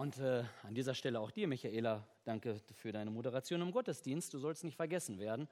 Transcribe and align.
Und 0.00 0.16
äh, 0.18 0.44
an 0.62 0.74
dieser 0.76 0.94
Stelle 0.94 1.18
auch 1.18 1.32
dir, 1.32 1.48
Michaela, 1.48 2.06
danke 2.22 2.60
für 2.72 2.92
deine 2.92 3.10
Moderation 3.10 3.60
im 3.60 3.72
Gottesdienst. 3.72 4.32
Du 4.32 4.38
sollst 4.38 4.62
nicht 4.62 4.76
vergessen 4.76 5.18
werden. 5.18 5.48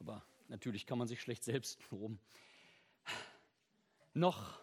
Aber 0.00 0.24
natürlich 0.48 0.86
kann 0.86 0.96
man 0.96 1.08
sich 1.08 1.20
schlecht 1.20 1.44
selbst 1.44 1.78
loben. 1.90 2.18
Noch 4.14 4.58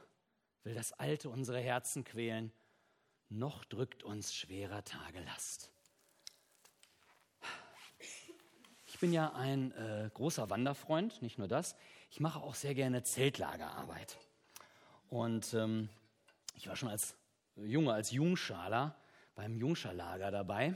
will 0.64 0.74
das 0.74 0.94
Alte 0.94 1.30
unsere 1.30 1.60
Herzen 1.60 2.04
quälen, 2.04 2.52
noch 3.30 3.66
drückt 3.66 4.02
uns 4.02 4.34
schwerer 4.34 4.84
Tage 4.84 5.20
Last. 5.22 5.70
Ich 8.88 9.00
bin 9.00 9.14
ja 9.14 9.34
ein 9.34 9.72
äh, 9.74 10.10
großer 10.12 10.50
Wanderfreund, 10.50 11.22
nicht 11.22 11.38
nur 11.38 11.48
das. 11.48 11.76
Ich 12.10 12.20
mache 12.20 12.40
auch 12.40 12.56
sehr 12.56 12.74
gerne 12.74 13.04
Zeltlagerarbeit. 13.04 14.18
Und 15.12 15.54
ähm, 15.54 15.88
ich 16.56 16.68
war 16.68 16.76
schon 16.76 16.90
als 16.90 17.16
Junge, 17.56 17.94
als 17.94 18.10
Jungschaler 18.10 18.96
beim 19.40 19.56
Jungscherlager 19.56 20.32
dabei. 20.32 20.68
Und 20.68 20.76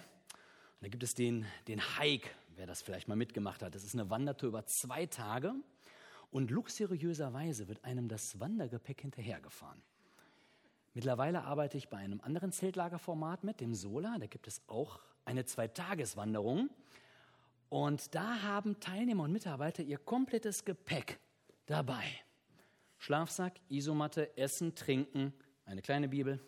da 0.79 0.87
gibt 0.87 1.03
es 1.03 1.13
den, 1.13 1.45
den 1.67 1.81
Hike, 1.99 2.29
wer 2.55 2.65
das 2.65 2.81
vielleicht 2.81 3.09
mal 3.09 3.17
mitgemacht 3.17 3.61
hat. 3.61 3.75
Das 3.75 3.83
ist 3.83 3.93
eine 3.93 4.09
Wandertour 4.09 4.47
über 4.47 4.65
zwei 4.65 5.05
Tage. 5.05 5.53
Und 6.31 6.49
luxuriöserweise 6.49 7.67
wird 7.67 7.83
einem 7.83 8.07
das 8.07 8.39
Wandergepäck 8.39 9.01
hinterhergefahren. 9.01 9.81
Mittlerweile 10.93 11.43
arbeite 11.43 11.77
ich 11.77 11.89
bei 11.89 11.97
einem 11.97 12.21
anderen 12.21 12.53
Zeltlagerformat 12.53 13.43
mit, 13.43 13.59
dem 13.59 13.75
Sola. 13.75 14.15
Da 14.17 14.27
gibt 14.27 14.47
es 14.47 14.61
auch 14.69 15.01
eine 15.25 15.43
Zweitageswanderung. 15.43 16.69
Und 17.67 18.15
da 18.15 18.43
haben 18.43 18.79
Teilnehmer 18.79 19.23
und 19.23 19.33
Mitarbeiter 19.33 19.83
ihr 19.83 19.97
komplettes 19.97 20.63
Gepäck 20.63 21.19
dabei. 21.65 22.05
Schlafsack, 22.97 23.59
Isomatte, 23.67 24.37
Essen, 24.37 24.73
Trinken, 24.73 25.33
eine 25.65 25.81
kleine 25.81 26.07
Bibel 26.07 26.39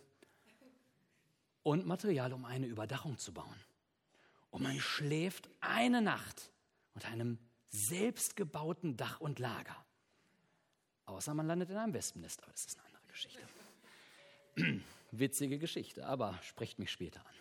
und 1.65 1.87
Material, 1.87 2.31
um 2.31 2.45
eine 2.45 2.67
Überdachung 2.67 3.17
zu 3.17 3.33
bauen. 3.33 3.59
Und 4.51 4.61
man 4.61 4.79
schläft 4.79 5.49
eine 5.61 5.99
Nacht 5.99 6.51
unter 6.93 7.07
einem 7.07 7.39
selbstgebauten 7.71 8.95
Dach 8.97 9.19
und 9.19 9.39
Lager. 9.39 9.75
Außer 11.07 11.33
man 11.33 11.47
landet 11.47 11.71
in 11.71 11.77
einem 11.77 11.93
Wespennest, 11.95 12.43
aber 12.43 12.51
das 12.51 12.65
ist 12.67 12.77
eine 12.77 12.85
andere 12.85 13.03
Geschichte. 13.07 13.41
Witzige 15.11 15.57
Geschichte, 15.57 16.05
aber 16.05 16.39
sprecht 16.43 16.77
mich 16.77 16.91
später 16.91 17.19
an. 17.19 17.35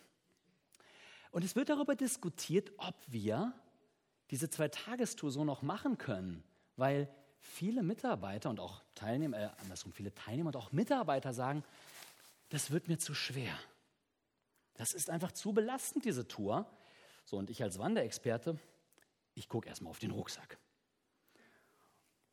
Und 1.29 1.43
es 1.43 1.55
wird 1.55 1.69
darüber 1.69 1.95
diskutiert, 1.95 2.71
ob 2.77 2.95
wir 3.05 3.53
diese 4.31 4.49
Zwei-Tagestour 4.49 5.29
so 5.29 5.45
noch 5.45 5.61
machen 5.61 5.99
können, 5.99 6.43
weil 6.77 7.07
viele 7.39 7.83
Mitarbeiter 7.83 8.49
und 8.49 8.59
auch 8.59 8.81
Teilnehmer, 8.95 9.37
äh, 9.37 9.49
andersrum, 9.61 9.93
viele 9.93 10.15
Teilnehmer 10.15 10.47
und 10.47 10.55
auch 10.55 10.71
Mitarbeiter 10.71 11.31
sagen, 11.31 11.63
das 12.49 12.71
wird 12.71 12.87
mir 12.87 12.97
zu 12.97 13.13
schwer. 13.13 13.55
Das 14.75 14.93
ist 14.93 15.09
einfach 15.09 15.31
zu 15.31 15.53
belastend, 15.53 16.05
diese 16.05 16.27
Tour. 16.27 16.69
So, 17.25 17.37
und 17.37 17.49
ich 17.49 17.63
als 17.63 17.79
Wanderexperte, 17.79 18.59
ich 19.33 19.49
gucke 19.49 19.67
erstmal 19.67 19.89
auf 19.89 19.99
den 19.99 20.11
Rucksack. 20.11 20.57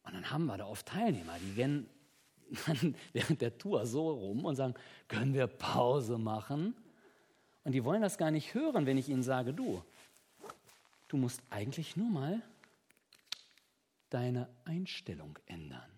Und 0.04 0.14
dann 0.14 0.30
haben 0.30 0.46
wir 0.46 0.56
da 0.56 0.66
oft 0.66 0.86
Teilnehmer, 0.86 1.38
die 1.38 1.54
gehen 1.54 1.88
dann 2.66 2.96
während 3.12 3.40
der 3.40 3.56
Tour 3.56 3.86
so 3.86 4.10
rum 4.10 4.44
und 4.44 4.56
sagen, 4.56 4.74
können 5.08 5.34
wir 5.34 5.46
Pause 5.46 6.18
machen? 6.18 6.74
Und 7.64 7.72
die 7.72 7.84
wollen 7.84 8.02
das 8.02 8.18
gar 8.18 8.30
nicht 8.30 8.54
hören, 8.54 8.86
wenn 8.86 8.98
ich 8.98 9.08
ihnen 9.08 9.22
sage, 9.22 9.54
du, 9.54 9.82
du 11.08 11.16
musst 11.16 11.40
eigentlich 11.50 11.96
nur 11.96 12.10
mal 12.10 12.42
deine 14.10 14.48
Einstellung 14.64 15.38
ändern. 15.46 15.91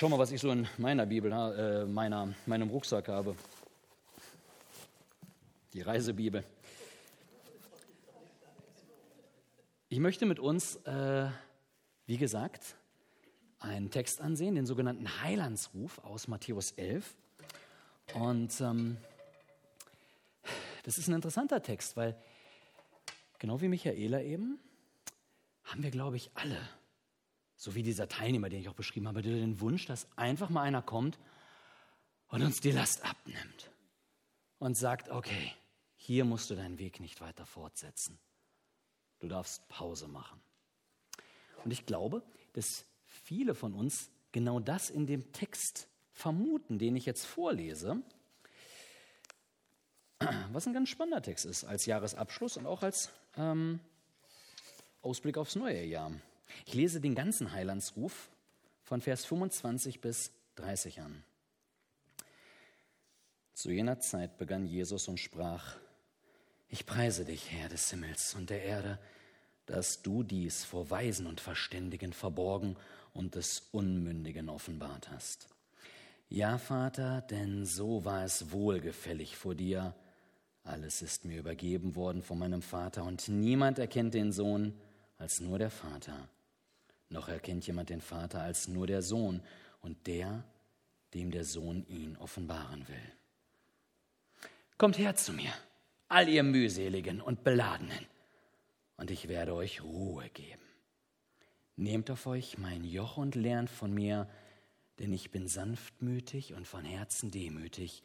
Schau 0.00 0.08
mal, 0.08 0.18
was 0.18 0.32
ich 0.32 0.40
so 0.40 0.50
in 0.50 0.66
meiner 0.78 1.04
Bibel, 1.04 1.30
äh, 1.30 1.84
meiner, 1.84 2.32
meinem 2.46 2.70
Rucksack 2.70 3.08
habe. 3.08 3.36
Die 5.74 5.82
Reisebibel. 5.82 6.42
Ich 9.90 9.98
möchte 9.98 10.24
mit 10.24 10.38
uns, 10.38 10.76
äh, 10.86 11.28
wie 12.06 12.16
gesagt, 12.16 12.76
einen 13.58 13.90
Text 13.90 14.22
ansehen, 14.22 14.54
den 14.54 14.64
sogenannten 14.64 15.22
Heilandsruf 15.22 15.98
aus 15.98 16.28
Matthäus 16.28 16.70
11. 16.70 17.14
Und 18.14 18.58
ähm, 18.62 18.96
das 20.84 20.96
ist 20.96 21.08
ein 21.08 21.14
interessanter 21.14 21.60
Text, 21.62 21.98
weil 21.98 22.16
genau 23.38 23.60
wie 23.60 23.68
Michaela 23.68 24.22
eben, 24.22 24.60
haben 25.64 25.82
wir, 25.82 25.90
glaube 25.90 26.16
ich, 26.16 26.30
alle, 26.32 26.56
so 27.60 27.74
wie 27.74 27.82
dieser 27.82 28.08
Teilnehmer, 28.08 28.48
den 28.48 28.60
ich 28.60 28.70
auch 28.70 28.74
beschrieben 28.74 29.06
habe, 29.06 29.20
den 29.20 29.60
Wunsch, 29.60 29.84
dass 29.84 30.08
einfach 30.16 30.48
mal 30.48 30.62
einer 30.62 30.80
kommt 30.80 31.18
und 32.28 32.42
uns 32.42 32.62
die 32.62 32.70
Last 32.70 33.04
abnimmt 33.04 33.70
und 34.58 34.78
sagt, 34.78 35.10
okay, 35.10 35.52
hier 35.94 36.24
musst 36.24 36.48
du 36.48 36.54
deinen 36.54 36.78
Weg 36.78 37.00
nicht 37.00 37.20
weiter 37.20 37.44
fortsetzen. 37.44 38.18
Du 39.18 39.28
darfst 39.28 39.68
Pause 39.68 40.08
machen. 40.08 40.40
Und 41.62 41.70
ich 41.70 41.84
glaube, 41.84 42.22
dass 42.54 42.86
viele 43.04 43.54
von 43.54 43.74
uns 43.74 44.10
genau 44.32 44.58
das 44.58 44.88
in 44.88 45.06
dem 45.06 45.30
Text 45.32 45.86
vermuten, 46.14 46.78
den 46.78 46.96
ich 46.96 47.04
jetzt 47.04 47.26
vorlese, 47.26 48.02
was 50.52 50.66
ein 50.66 50.72
ganz 50.72 50.88
spannender 50.88 51.20
Text 51.20 51.44
ist 51.44 51.64
als 51.64 51.84
Jahresabschluss 51.84 52.56
und 52.56 52.64
auch 52.64 52.82
als 52.82 53.10
ähm, 53.36 53.80
Ausblick 55.02 55.36
aufs 55.36 55.56
neue 55.56 55.84
Jahr. 55.84 56.10
Ich 56.66 56.74
lese 56.74 57.00
den 57.00 57.14
ganzen 57.14 57.52
Heilandsruf 57.52 58.30
von 58.82 59.00
Vers 59.00 59.24
25 59.24 60.00
bis 60.00 60.32
30 60.56 61.00
an. 61.00 61.24
Zu 63.54 63.70
jener 63.70 64.00
Zeit 64.00 64.38
begann 64.38 64.66
Jesus 64.66 65.08
und 65.08 65.18
sprach, 65.18 65.76
ich 66.68 66.86
preise 66.86 67.24
dich, 67.24 67.50
Herr 67.50 67.68
des 67.68 67.90
Himmels 67.90 68.34
und 68.34 68.48
der 68.48 68.62
Erde, 68.62 68.98
dass 69.66 70.02
du 70.02 70.22
dies 70.22 70.64
vor 70.64 70.88
Weisen 70.90 71.26
und 71.26 71.40
Verständigen 71.40 72.12
verborgen 72.12 72.76
und 73.12 73.34
des 73.34 73.68
Unmündigen 73.72 74.48
offenbart 74.48 75.10
hast. 75.10 75.48
Ja, 76.28 76.58
Vater, 76.58 77.22
denn 77.22 77.66
so 77.66 78.04
war 78.04 78.24
es 78.24 78.52
wohlgefällig 78.52 79.36
vor 79.36 79.54
dir. 79.54 79.94
Alles 80.62 81.02
ist 81.02 81.24
mir 81.24 81.40
übergeben 81.40 81.96
worden 81.96 82.22
von 82.22 82.38
meinem 82.38 82.62
Vater, 82.62 83.04
und 83.04 83.28
niemand 83.28 83.78
erkennt 83.80 84.14
den 84.14 84.30
Sohn 84.30 84.78
als 85.18 85.40
nur 85.40 85.58
der 85.58 85.70
Vater. 85.70 86.28
Noch 87.20 87.28
erkennt 87.28 87.66
jemand 87.66 87.90
den 87.90 88.00
Vater 88.00 88.40
als 88.40 88.66
nur 88.66 88.86
der 88.86 89.02
Sohn 89.02 89.42
und 89.82 90.06
der, 90.06 90.42
dem 91.12 91.30
der 91.30 91.44
Sohn 91.44 91.84
ihn 91.86 92.16
offenbaren 92.16 92.88
will. 92.88 93.12
Kommt 94.78 94.96
her 94.96 95.14
zu 95.16 95.34
mir 95.34 95.52
all 96.08 96.30
ihr 96.30 96.42
mühseligen 96.42 97.20
und 97.20 97.44
beladenen, 97.44 98.06
und 98.96 99.10
ich 99.10 99.28
werde 99.28 99.54
euch 99.54 99.82
Ruhe 99.82 100.30
geben. 100.30 100.62
Nehmt 101.76 102.10
auf 102.10 102.26
euch 102.26 102.56
mein 102.56 102.84
Joch 102.84 103.18
und 103.18 103.34
lernt 103.34 103.68
von 103.68 103.92
mir, 103.92 104.26
denn 104.98 105.12
ich 105.12 105.30
bin 105.30 105.46
sanftmütig 105.46 106.54
und 106.54 106.66
von 106.66 106.86
Herzen 106.86 107.30
demütig, 107.30 108.02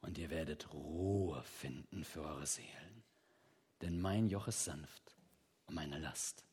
und 0.00 0.16
ihr 0.16 0.30
werdet 0.30 0.72
Ruhe 0.72 1.42
finden 1.42 2.02
für 2.02 2.22
eure 2.22 2.46
Seelen. 2.46 3.04
Denn 3.82 4.00
mein 4.00 4.26
Joch 4.26 4.48
ist 4.48 4.64
sanft 4.64 5.14
und 5.66 5.74
meine 5.74 5.98
Last 5.98 6.46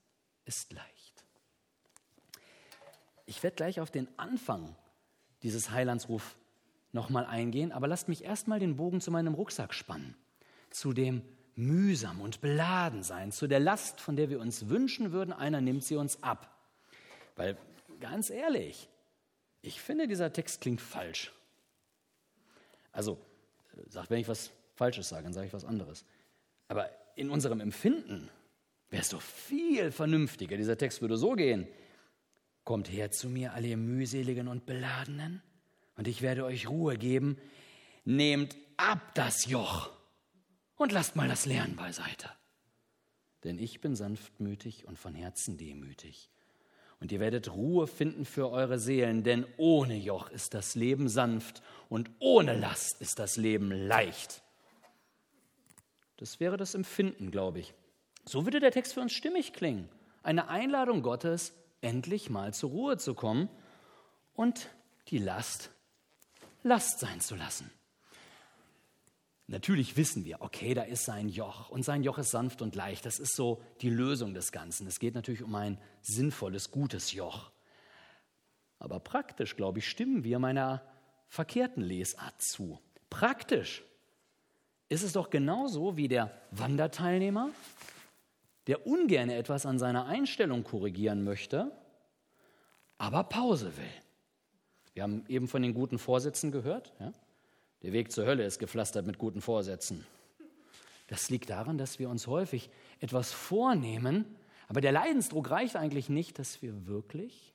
ist 0.43 0.73
leicht. 0.73 1.10
Ich 3.31 3.41
werde 3.43 3.55
gleich 3.55 3.79
auf 3.79 3.89
den 3.89 4.07
Anfang 4.17 4.75
dieses 5.41 5.71
Heilandsruf 5.71 6.35
nochmal 6.91 7.25
eingehen, 7.25 7.71
aber 7.71 7.87
lasst 7.87 8.09
mich 8.09 8.23
erstmal 8.23 8.59
den 8.59 8.75
Bogen 8.75 8.99
zu 8.99 9.09
meinem 9.09 9.33
Rucksack 9.33 9.73
spannen 9.73 10.15
zu 10.71 10.93
dem 10.93 11.21
mühsam 11.55 12.21
und 12.21 12.41
beladen 12.41 13.03
sein, 13.03 13.31
zu 13.31 13.47
der 13.47 13.59
Last, 13.59 13.99
von 14.01 14.15
der 14.15 14.29
wir 14.29 14.39
uns 14.39 14.69
wünschen 14.69 15.11
würden, 15.11 15.33
einer 15.33 15.61
nimmt 15.61 15.83
sie 15.83 15.95
uns 15.95 16.23
ab. 16.23 16.53
Weil 17.35 17.57
ganz 17.99 18.29
ehrlich, 18.29 18.89
ich 19.61 19.81
finde, 19.81 20.07
dieser 20.07 20.33
Text 20.33 20.61
klingt 20.61 20.81
falsch. 20.81 21.31
Also, 22.91 23.17
sagt, 23.87 24.09
wenn 24.09 24.19
ich 24.19 24.27
was 24.27 24.51
Falsches 24.75 25.09
sage, 25.09 25.23
dann 25.23 25.33
sage 25.33 25.47
ich 25.47 25.53
was 25.53 25.65
anderes. 25.65 26.05
Aber 26.67 26.89
in 27.15 27.29
unserem 27.29 27.59
Empfinden 27.59 28.29
wäre 28.89 29.01
es 29.01 29.09
doch 29.09 29.21
viel 29.21 29.91
vernünftiger. 29.91 30.57
Dieser 30.57 30.77
Text 30.77 31.01
würde 31.01 31.17
so 31.17 31.33
gehen. 31.33 31.67
Kommt 32.63 32.91
her 32.91 33.11
zu 33.11 33.29
mir, 33.29 33.53
alle 33.53 33.67
ihr 33.67 33.77
mühseligen 33.77 34.47
und 34.47 34.65
beladenen, 34.65 35.41
und 35.95 36.07
ich 36.07 36.21
werde 36.21 36.45
euch 36.45 36.67
Ruhe 36.67 36.97
geben. 36.97 37.37
Nehmt 38.05 38.55
ab 38.77 39.13
das 39.13 39.45
Joch 39.45 39.91
und 40.75 40.91
lasst 40.91 41.15
mal 41.15 41.27
das 41.27 41.45
Lernen 41.45 41.75
beiseite. 41.75 42.29
Denn 43.43 43.59
ich 43.59 43.81
bin 43.81 43.95
sanftmütig 43.95 44.87
und 44.87 44.97
von 44.97 45.13
Herzen 45.13 45.57
demütig. 45.57 46.31
Und 46.99 47.11
ihr 47.11 47.19
werdet 47.19 47.53
Ruhe 47.53 47.87
finden 47.87 48.25
für 48.25 48.49
eure 48.49 48.79
Seelen, 48.79 49.23
denn 49.23 49.45
ohne 49.57 49.95
Joch 49.95 50.29
ist 50.29 50.53
das 50.53 50.75
Leben 50.75 51.09
sanft 51.09 51.61
und 51.89 52.09
ohne 52.19 52.57
Last 52.57 53.01
ist 53.01 53.17
das 53.19 53.37
Leben 53.37 53.71
leicht. 53.71 54.43
Das 56.17 56.39
wäre 56.39 56.57
das 56.57 56.75
Empfinden, 56.75 57.31
glaube 57.31 57.59
ich. 57.59 57.73
So 58.25 58.45
würde 58.45 58.59
der 58.59 58.71
Text 58.71 58.93
für 58.93 59.01
uns 59.01 59.13
stimmig 59.13 59.53
klingen. 59.53 59.89
Eine 60.21 60.49
Einladung 60.49 61.01
Gottes, 61.01 61.53
endlich 61.81 62.29
mal 62.29 62.53
zur 62.53 62.69
Ruhe 62.69 62.97
zu 62.97 63.13
kommen 63.13 63.49
und 64.33 64.69
die 65.07 65.17
Last 65.17 65.71
Last 66.63 66.99
sein 66.99 67.19
zu 67.21 67.35
lassen. 67.35 67.71
Natürlich 69.47 69.97
wissen 69.97 70.23
wir, 70.23 70.41
okay, 70.41 70.73
da 70.73 70.83
ist 70.83 71.03
sein 71.05 71.27
Joch 71.27 71.69
und 71.69 71.83
sein 71.83 72.03
Joch 72.03 72.19
ist 72.19 72.31
sanft 72.31 72.61
und 72.61 72.75
leicht. 72.75 73.05
Das 73.05 73.19
ist 73.19 73.35
so 73.35 73.61
die 73.81 73.89
Lösung 73.89 74.33
des 74.33 74.51
Ganzen. 74.51 74.87
Es 74.87 74.99
geht 74.99 75.15
natürlich 75.15 75.43
um 75.43 75.53
ein 75.55 75.77
sinnvolles, 76.01 76.71
gutes 76.71 77.11
Joch. 77.11 77.51
Aber 78.79 78.99
praktisch, 78.99 79.57
glaube 79.57 79.79
ich, 79.79 79.89
stimmen 79.89 80.23
wir 80.23 80.39
meiner 80.39 80.83
verkehrten 81.27 81.83
Lesart 81.83 82.41
zu. 82.41 82.79
Praktisch 83.09 83.83
ist 84.87 85.03
es 85.03 85.13
doch 85.13 85.29
genauso 85.29 85.97
wie 85.97 86.07
der 86.07 86.31
Wanderteilnehmer, 86.51 87.49
der 88.67 88.85
ungern 88.85 89.29
etwas 89.29 89.65
an 89.65 89.79
seiner 89.79 90.05
Einstellung 90.05 90.63
korrigieren 90.63 91.23
möchte, 91.23 91.71
aber 92.97 93.23
Pause 93.23 93.75
will. 93.77 94.01
Wir 94.93 95.03
haben 95.03 95.23
eben 95.27 95.47
von 95.47 95.61
den 95.61 95.73
guten 95.73 95.97
Vorsätzen 95.97 96.51
gehört. 96.51 96.93
Ja? 96.99 97.13
Der 97.81 97.93
Weg 97.93 98.11
zur 98.11 98.25
Hölle 98.25 98.43
ist 98.43 98.59
gepflastert 98.59 99.07
mit 99.07 99.17
guten 99.17 99.41
Vorsätzen. 99.41 100.05
Das 101.07 101.29
liegt 101.29 101.49
daran, 101.49 101.77
dass 101.77 101.99
wir 101.99 102.09
uns 102.09 102.27
häufig 102.27 102.69
etwas 102.99 103.31
vornehmen, 103.31 104.25
aber 104.67 104.79
der 104.79 104.91
Leidensdruck 104.91 105.49
reicht 105.49 105.75
eigentlich 105.75 106.07
nicht, 106.07 106.39
dass 106.39 106.61
wir 106.61 106.87
wirklich 106.87 107.53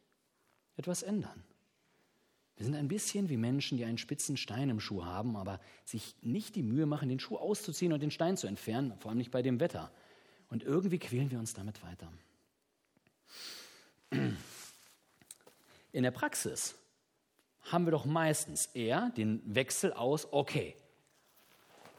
etwas 0.76 1.02
ändern. 1.02 1.44
Wir 2.56 2.64
sind 2.64 2.74
ein 2.74 2.88
bisschen 2.88 3.28
wie 3.28 3.36
Menschen, 3.36 3.78
die 3.78 3.84
einen 3.84 3.98
spitzen 3.98 4.36
Stein 4.36 4.70
im 4.70 4.80
Schuh 4.80 5.04
haben, 5.04 5.36
aber 5.36 5.60
sich 5.84 6.16
nicht 6.22 6.56
die 6.56 6.62
Mühe 6.62 6.86
machen, 6.86 7.08
den 7.08 7.20
Schuh 7.20 7.36
auszuziehen 7.36 7.92
und 7.92 8.02
den 8.02 8.10
Stein 8.10 8.36
zu 8.36 8.46
entfernen, 8.46 8.94
vor 8.98 9.10
allem 9.10 9.18
nicht 9.18 9.30
bei 9.30 9.42
dem 9.42 9.60
Wetter. 9.60 9.90
Und 10.50 10.62
irgendwie 10.62 10.98
quälen 10.98 11.30
wir 11.30 11.38
uns 11.38 11.54
damit 11.54 11.82
weiter. 11.82 12.08
In 15.92 16.02
der 16.02 16.10
Praxis 16.10 16.76
haben 17.70 17.86
wir 17.86 17.90
doch 17.90 18.04
meistens 18.04 18.66
eher 18.66 19.10
den 19.16 19.42
Wechsel 19.44 19.92
aus, 19.92 20.28
okay, 20.32 20.76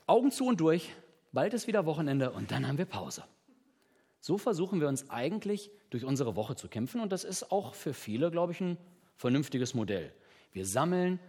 Augen 0.05 0.31
zu 0.31 0.45
und 0.45 0.61
durch, 0.61 0.93
bald 1.33 1.53
ist 1.53 1.67
wieder 1.67 1.85
Wochenende 1.85 2.31
und 2.31 2.51
dann 2.51 2.67
haben 2.67 2.77
wir 2.77 2.85
Pause. 2.85 3.23
So 4.21 4.37
versuchen 4.37 4.79
wir 4.79 4.87
uns 4.87 5.09
eigentlich 5.09 5.69
durch 5.89 6.05
unsere 6.05 6.35
Woche 6.35 6.55
zu 6.55 6.69
kämpfen 6.69 7.01
und 7.01 7.11
das 7.11 7.23
ist 7.23 7.51
auch 7.51 7.75
für 7.75 7.93
viele, 7.93 8.31
glaube 8.31 8.53
ich, 8.53 8.61
ein 8.61 8.77
vernünftiges 9.15 9.73
Modell. 9.73 10.13
Wir 10.53 10.65
sammeln 10.65 11.19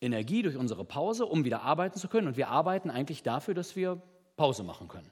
Energie 0.00 0.42
durch 0.42 0.56
unsere 0.56 0.84
Pause, 0.84 1.26
um 1.26 1.44
wieder 1.44 1.62
arbeiten 1.62 1.98
zu 1.98 2.08
können 2.08 2.28
und 2.28 2.36
wir 2.36 2.48
arbeiten 2.48 2.90
eigentlich 2.90 3.22
dafür, 3.22 3.54
dass 3.54 3.76
wir 3.76 4.00
Pause 4.36 4.62
machen 4.62 4.88
können. 4.88 5.10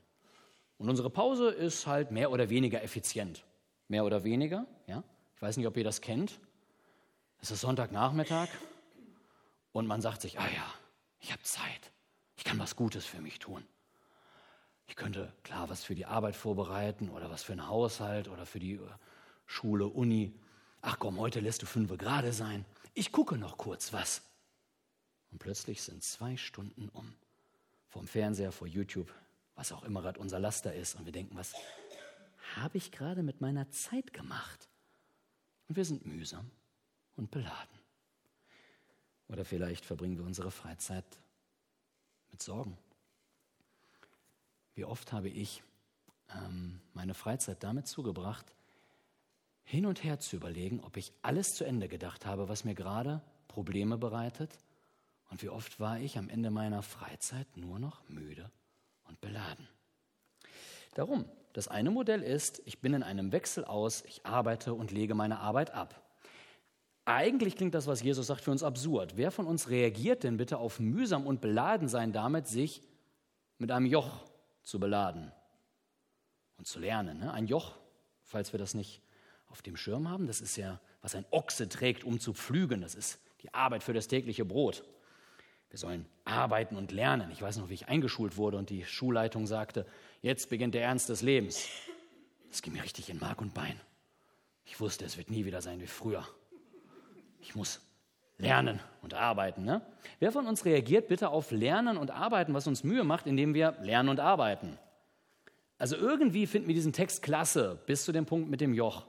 Und 0.78 0.90
unsere 0.90 1.10
Pause 1.10 1.50
ist 1.50 1.86
halt 1.86 2.10
mehr 2.10 2.30
oder 2.30 2.50
weniger 2.50 2.82
effizient. 2.82 3.44
Mehr 3.88 4.04
oder 4.04 4.24
weniger, 4.24 4.66
ja. 4.86 5.02
Ich 5.34 5.42
weiß 5.42 5.56
nicht, 5.56 5.66
ob 5.66 5.76
ihr 5.76 5.84
das 5.84 6.00
kennt. 6.00 6.40
Es 7.40 7.50
ist 7.50 7.60
Sonntagnachmittag 7.60 8.48
und 9.72 9.86
man 9.86 10.00
sagt 10.00 10.22
sich, 10.22 10.38
ah 10.38 10.48
ja, 10.48 10.74
ich 11.20 11.32
habe 11.32 11.42
Zeit. 11.42 11.92
Ich 12.36 12.44
kann 12.44 12.58
was 12.58 12.76
Gutes 12.76 13.04
für 13.04 13.20
mich 13.20 13.38
tun. 13.38 13.62
Ich 14.86 14.96
könnte 14.96 15.32
klar 15.42 15.68
was 15.68 15.84
für 15.84 15.94
die 15.94 16.06
Arbeit 16.06 16.36
vorbereiten 16.36 17.10
oder 17.10 17.30
was 17.30 17.42
für 17.42 17.52
einen 17.52 17.68
Haushalt 17.68 18.28
oder 18.28 18.46
für 18.46 18.58
die 18.58 18.74
äh, 18.74 18.88
Schule, 19.44 19.86
Uni. 19.86 20.32
Ach 20.80 20.98
komm, 20.98 21.18
heute 21.18 21.40
lässt 21.40 21.62
du 21.62 21.66
fünf 21.66 21.96
gerade 21.98 22.32
sein. 22.32 22.64
Ich 22.94 23.12
gucke 23.12 23.36
noch 23.36 23.56
kurz 23.56 23.92
was. 23.92 24.22
Und 25.30 25.38
plötzlich 25.38 25.82
sind 25.82 26.02
zwei 26.02 26.36
Stunden 26.36 26.88
um. 26.88 27.14
Vom 27.88 28.06
Fernseher, 28.06 28.52
vor 28.52 28.66
YouTube, 28.66 29.12
was 29.56 29.72
auch 29.72 29.82
immer 29.82 30.02
gerade 30.02 30.20
unser 30.20 30.38
Laster 30.38 30.72
ist. 30.72 30.94
Und 30.94 31.06
wir 31.06 31.12
denken, 31.12 31.36
was 31.36 31.54
habe 32.54 32.76
ich 32.76 32.92
gerade 32.92 33.22
mit 33.22 33.40
meiner 33.40 33.68
Zeit 33.70 34.12
gemacht? 34.12 34.68
Und 35.68 35.76
wir 35.76 35.84
sind 35.84 36.06
mühsam 36.06 36.50
und 37.16 37.30
beladen. 37.30 37.78
Oder 39.28 39.44
vielleicht 39.44 39.84
verbringen 39.84 40.18
wir 40.18 40.24
unsere 40.24 40.52
Freizeit 40.52 41.04
mit 42.30 42.40
Sorgen. 42.40 42.78
Wie 44.74 44.84
oft 44.84 45.12
habe 45.12 45.30
ich 45.30 45.62
ähm, 46.28 46.80
meine 46.92 47.14
Freizeit 47.14 47.64
damit 47.64 47.88
zugebracht, 47.88 48.54
hin 49.64 49.86
und 49.86 50.04
her 50.04 50.20
zu 50.20 50.36
überlegen, 50.36 50.80
ob 50.80 50.96
ich 50.96 51.12
alles 51.22 51.54
zu 51.54 51.64
Ende 51.64 51.88
gedacht 51.88 52.24
habe, 52.24 52.48
was 52.48 52.62
mir 52.62 52.74
gerade 52.74 53.20
Probleme 53.48 53.98
bereitet. 53.98 54.56
Und 55.30 55.42
wie 55.42 55.48
oft 55.48 55.80
war 55.80 55.98
ich 55.98 56.18
am 56.18 56.28
Ende 56.28 56.50
meiner 56.50 56.82
Freizeit 56.82 57.56
nur 57.56 57.80
noch 57.80 58.06
müde 58.08 58.48
und 59.08 59.20
beladen. 59.20 59.68
Darum, 60.94 61.26
das 61.52 61.68
eine 61.68 61.90
Modell 61.90 62.22
ist, 62.22 62.62
ich 62.64 62.80
bin 62.80 62.94
in 62.94 63.02
einem 63.02 63.32
Wechsel 63.32 63.64
aus, 63.64 64.02
ich 64.06 64.24
arbeite 64.26 64.74
und 64.74 64.90
lege 64.90 65.14
meine 65.14 65.40
Arbeit 65.40 65.72
ab. 65.72 66.02
Eigentlich 67.06 67.54
klingt 67.54 67.74
das, 67.74 67.86
was 67.86 68.02
Jesus 68.02 68.26
sagt, 68.26 68.42
für 68.42 68.50
uns 68.50 68.62
absurd. 68.62 69.16
Wer 69.16 69.30
von 69.30 69.46
uns 69.46 69.68
reagiert 69.68 70.24
denn 70.24 70.36
bitte 70.36 70.58
auf 70.58 70.80
mühsam 70.80 71.26
und 71.26 71.40
beladen 71.40 71.88
sein 71.88 72.12
damit, 72.12 72.48
sich 72.48 72.82
mit 73.58 73.70
einem 73.70 73.86
Joch 73.86 74.24
zu 74.62 74.80
beladen 74.80 75.32
und 76.58 76.66
zu 76.66 76.80
lernen? 76.80 77.20
Ne? 77.20 77.32
Ein 77.32 77.46
Joch, 77.46 77.76
falls 78.22 78.52
wir 78.52 78.58
das 78.58 78.74
nicht 78.74 79.02
auf 79.46 79.62
dem 79.62 79.76
Schirm 79.76 80.10
haben, 80.10 80.26
das 80.26 80.40
ist 80.40 80.56
ja, 80.56 80.80
was 81.00 81.14
ein 81.14 81.24
Ochse 81.30 81.68
trägt, 81.68 82.02
um 82.02 82.18
zu 82.18 82.34
pflügen. 82.34 82.80
Das 82.80 82.96
ist 82.96 83.20
die 83.42 83.54
Arbeit 83.54 83.84
für 83.84 83.92
das 83.92 84.08
tägliche 84.08 84.44
Brot. 84.44 84.82
Wir 85.76 85.80
sollen 85.80 86.06
arbeiten 86.24 86.74
und 86.74 86.90
lernen. 86.90 87.30
Ich 87.30 87.42
weiß 87.42 87.58
noch, 87.58 87.68
wie 87.68 87.74
ich 87.74 87.88
eingeschult 87.88 88.38
wurde 88.38 88.56
und 88.56 88.70
die 88.70 88.86
Schulleitung 88.86 89.46
sagte, 89.46 89.84
jetzt 90.22 90.48
beginnt 90.48 90.74
der 90.74 90.82
Ernst 90.82 91.10
des 91.10 91.20
Lebens. 91.20 91.68
Das 92.48 92.62
ging 92.62 92.72
mir 92.72 92.82
richtig 92.82 93.10
in 93.10 93.18
Mark 93.18 93.42
und 93.42 93.52
Bein. 93.52 93.78
Ich 94.64 94.80
wusste, 94.80 95.04
es 95.04 95.18
wird 95.18 95.28
nie 95.28 95.44
wieder 95.44 95.60
sein 95.60 95.82
wie 95.82 95.86
früher. 95.86 96.26
Ich 97.40 97.54
muss 97.54 97.82
lernen 98.38 98.80
und 99.02 99.12
arbeiten. 99.12 99.66
Ne? 99.66 99.82
Wer 100.18 100.32
von 100.32 100.46
uns 100.46 100.64
reagiert 100.64 101.08
bitte 101.08 101.28
auf 101.28 101.50
Lernen 101.50 101.98
und 101.98 102.10
Arbeiten, 102.10 102.54
was 102.54 102.66
uns 102.66 102.82
Mühe 102.82 103.04
macht, 103.04 103.26
indem 103.26 103.52
wir 103.52 103.76
lernen 103.82 104.08
und 104.08 104.18
arbeiten? 104.18 104.78
Also 105.76 105.96
irgendwie 105.96 106.46
finden 106.46 106.68
wir 106.68 106.74
diesen 106.74 106.94
Text 106.94 107.22
klasse, 107.22 107.78
bis 107.84 108.06
zu 108.06 108.12
dem 108.12 108.24
Punkt 108.24 108.48
mit 108.48 108.62
dem 108.62 108.72
Joch. 108.72 109.04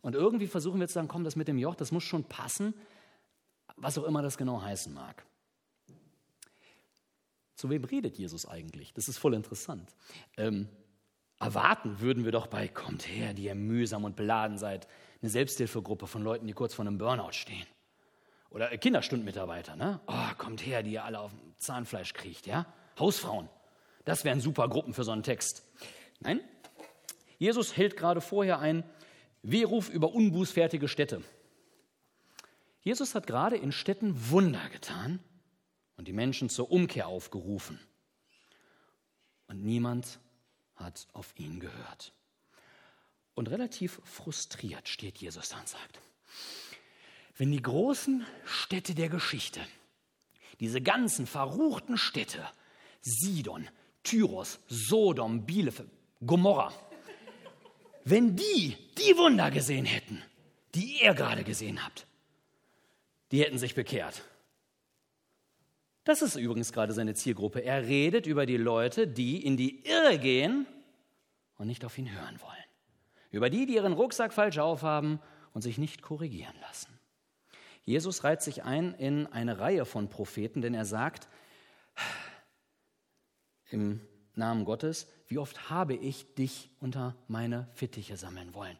Und 0.00 0.16
irgendwie 0.16 0.48
versuchen 0.48 0.80
wir 0.80 0.88
zu 0.88 0.94
sagen, 0.94 1.06
komm, 1.06 1.22
das 1.22 1.36
mit 1.36 1.46
dem 1.46 1.58
Joch, 1.58 1.76
das 1.76 1.92
muss 1.92 2.02
schon 2.02 2.24
passen, 2.24 2.74
was 3.76 3.96
auch 3.98 4.04
immer 4.04 4.20
das 4.20 4.36
genau 4.36 4.60
heißen 4.60 4.92
mag. 4.92 5.24
Zu 7.54 7.70
wem 7.70 7.84
redet 7.84 8.18
Jesus 8.18 8.46
eigentlich? 8.46 8.92
Das 8.94 9.08
ist 9.08 9.18
voll 9.18 9.34
interessant. 9.34 9.94
Ähm, 10.36 10.68
erwarten 11.38 12.00
würden 12.00 12.24
wir 12.24 12.32
doch 12.32 12.46
bei, 12.46 12.68
kommt 12.68 13.06
her, 13.08 13.34
die 13.34 13.44
ihr 13.44 13.54
mühsam 13.54 14.04
und 14.04 14.16
beladen 14.16 14.58
seid, 14.58 14.88
eine 15.20 15.30
Selbsthilfegruppe 15.30 16.06
von 16.06 16.22
Leuten, 16.22 16.46
die 16.46 16.52
kurz 16.52 16.74
vor 16.74 16.84
einem 16.84 16.98
Burnout 16.98 17.32
stehen. 17.32 17.66
Oder 18.50 18.76
Kinderstundmitarbeiter, 18.76 19.76
ne? 19.76 20.00
Oh, 20.06 20.34
kommt 20.36 20.64
her, 20.66 20.82
die 20.82 20.92
ihr 20.92 21.04
alle 21.04 21.20
auf 21.20 21.32
Zahnfleisch 21.58 22.12
kriegt, 22.12 22.46
ja? 22.46 22.66
Hausfrauen. 22.98 23.48
Das 24.04 24.24
wären 24.24 24.40
super 24.40 24.68
Gruppen 24.68 24.94
für 24.94 25.04
so 25.04 25.12
einen 25.12 25.22
Text. 25.22 25.62
Nein? 26.20 26.40
Jesus 27.38 27.76
hält 27.76 27.96
gerade 27.96 28.20
vorher 28.20 28.58
ein 28.58 28.84
Wehruf 29.42 29.88
über 29.88 30.12
unbußfertige 30.12 30.88
Städte. 30.88 31.22
Jesus 32.80 33.14
hat 33.14 33.26
gerade 33.26 33.56
in 33.56 33.72
Städten 33.72 34.30
Wunder 34.30 34.68
getan 34.70 35.20
und 36.02 36.08
die 36.08 36.12
Menschen 36.12 36.48
zur 36.48 36.72
Umkehr 36.72 37.06
aufgerufen. 37.06 37.78
Und 39.46 39.62
niemand 39.64 40.18
hat 40.74 41.06
auf 41.12 41.32
ihn 41.38 41.60
gehört. 41.60 42.12
Und 43.36 43.48
relativ 43.48 44.00
frustriert 44.02 44.88
steht 44.88 45.18
Jesus 45.18 45.50
da 45.50 45.60
und 45.60 45.68
sagt, 45.68 46.00
wenn 47.36 47.52
die 47.52 47.62
großen 47.62 48.26
Städte 48.44 48.96
der 48.96 49.10
Geschichte, 49.10 49.60
diese 50.58 50.80
ganzen 50.80 51.28
verruchten 51.28 51.96
Städte, 51.96 52.44
Sidon, 53.00 53.68
Tyros, 54.02 54.58
Sodom, 54.66 55.46
Bielefeld, 55.46 55.88
Gomorra, 56.26 56.72
wenn 58.04 58.34
die 58.34 58.76
die 58.98 59.16
Wunder 59.16 59.52
gesehen 59.52 59.84
hätten, 59.84 60.20
die 60.74 61.00
ihr 61.00 61.14
gerade 61.14 61.44
gesehen 61.44 61.84
habt, 61.84 62.08
die 63.30 63.40
hätten 63.44 63.58
sich 63.58 63.76
bekehrt. 63.76 64.24
Das 66.04 66.22
ist 66.22 66.36
übrigens 66.36 66.72
gerade 66.72 66.92
seine 66.92 67.14
Zielgruppe. 67.14 67.60
Er 67.60 67.86
redet 67.86 68.26
über 68.26 68.44
die 68.46 68.56
Leute, 68.56 69.06
die 69.06 69.44
in 69.44 69.56
die 69.56 69.86
Irre 69.86 70.18
gehen 70.18 70.66
und 71.58 71.68
nicht 71.68 71.84
auf 71.84 71.96
ihn 71.96 72.12
hören 72.12 72.40
wollen. 72.40 72.52
Über 73.30 73.50
die, 73.50 73.66
die 73.66 73.74
ihren 73.74 73.92
Rucksack 73.92 74.32
falsch 74.32 74.58
aufhaben 74.58 75.20
und 75.54 75.62
sich 75.62 75.78
nicht 75.78 76.02
korrigieren 76.02 76.54
lassen. 76.60 76.98
Jesus 77.84 78.24
reiht 78.24 78.42
sich 78.42 78.64
ein 78.64 78.94
in 78.94 79.26
eine 79.26 79.58
Reihe 79.58 79.84
von 79.84 80.08
Propheten, 80.08 80.60
denn 80.60 80.74
er 80.74 80.84
sagt 80.84 81.28
im 83.70 84.00
Namen 84.34 84.64
Gottes, 84.64 85.08
wie 85.28 85.38
oft 85.38 85.70
habe 85.70 85.94
ich 85.94 86.34
dich 86.34 86.70
unter 86.80 87.16
meine 87.28 87.68
Fittiche 87.74 88.16
sammeln 88.16 88.54
wollen? 88.54 88.78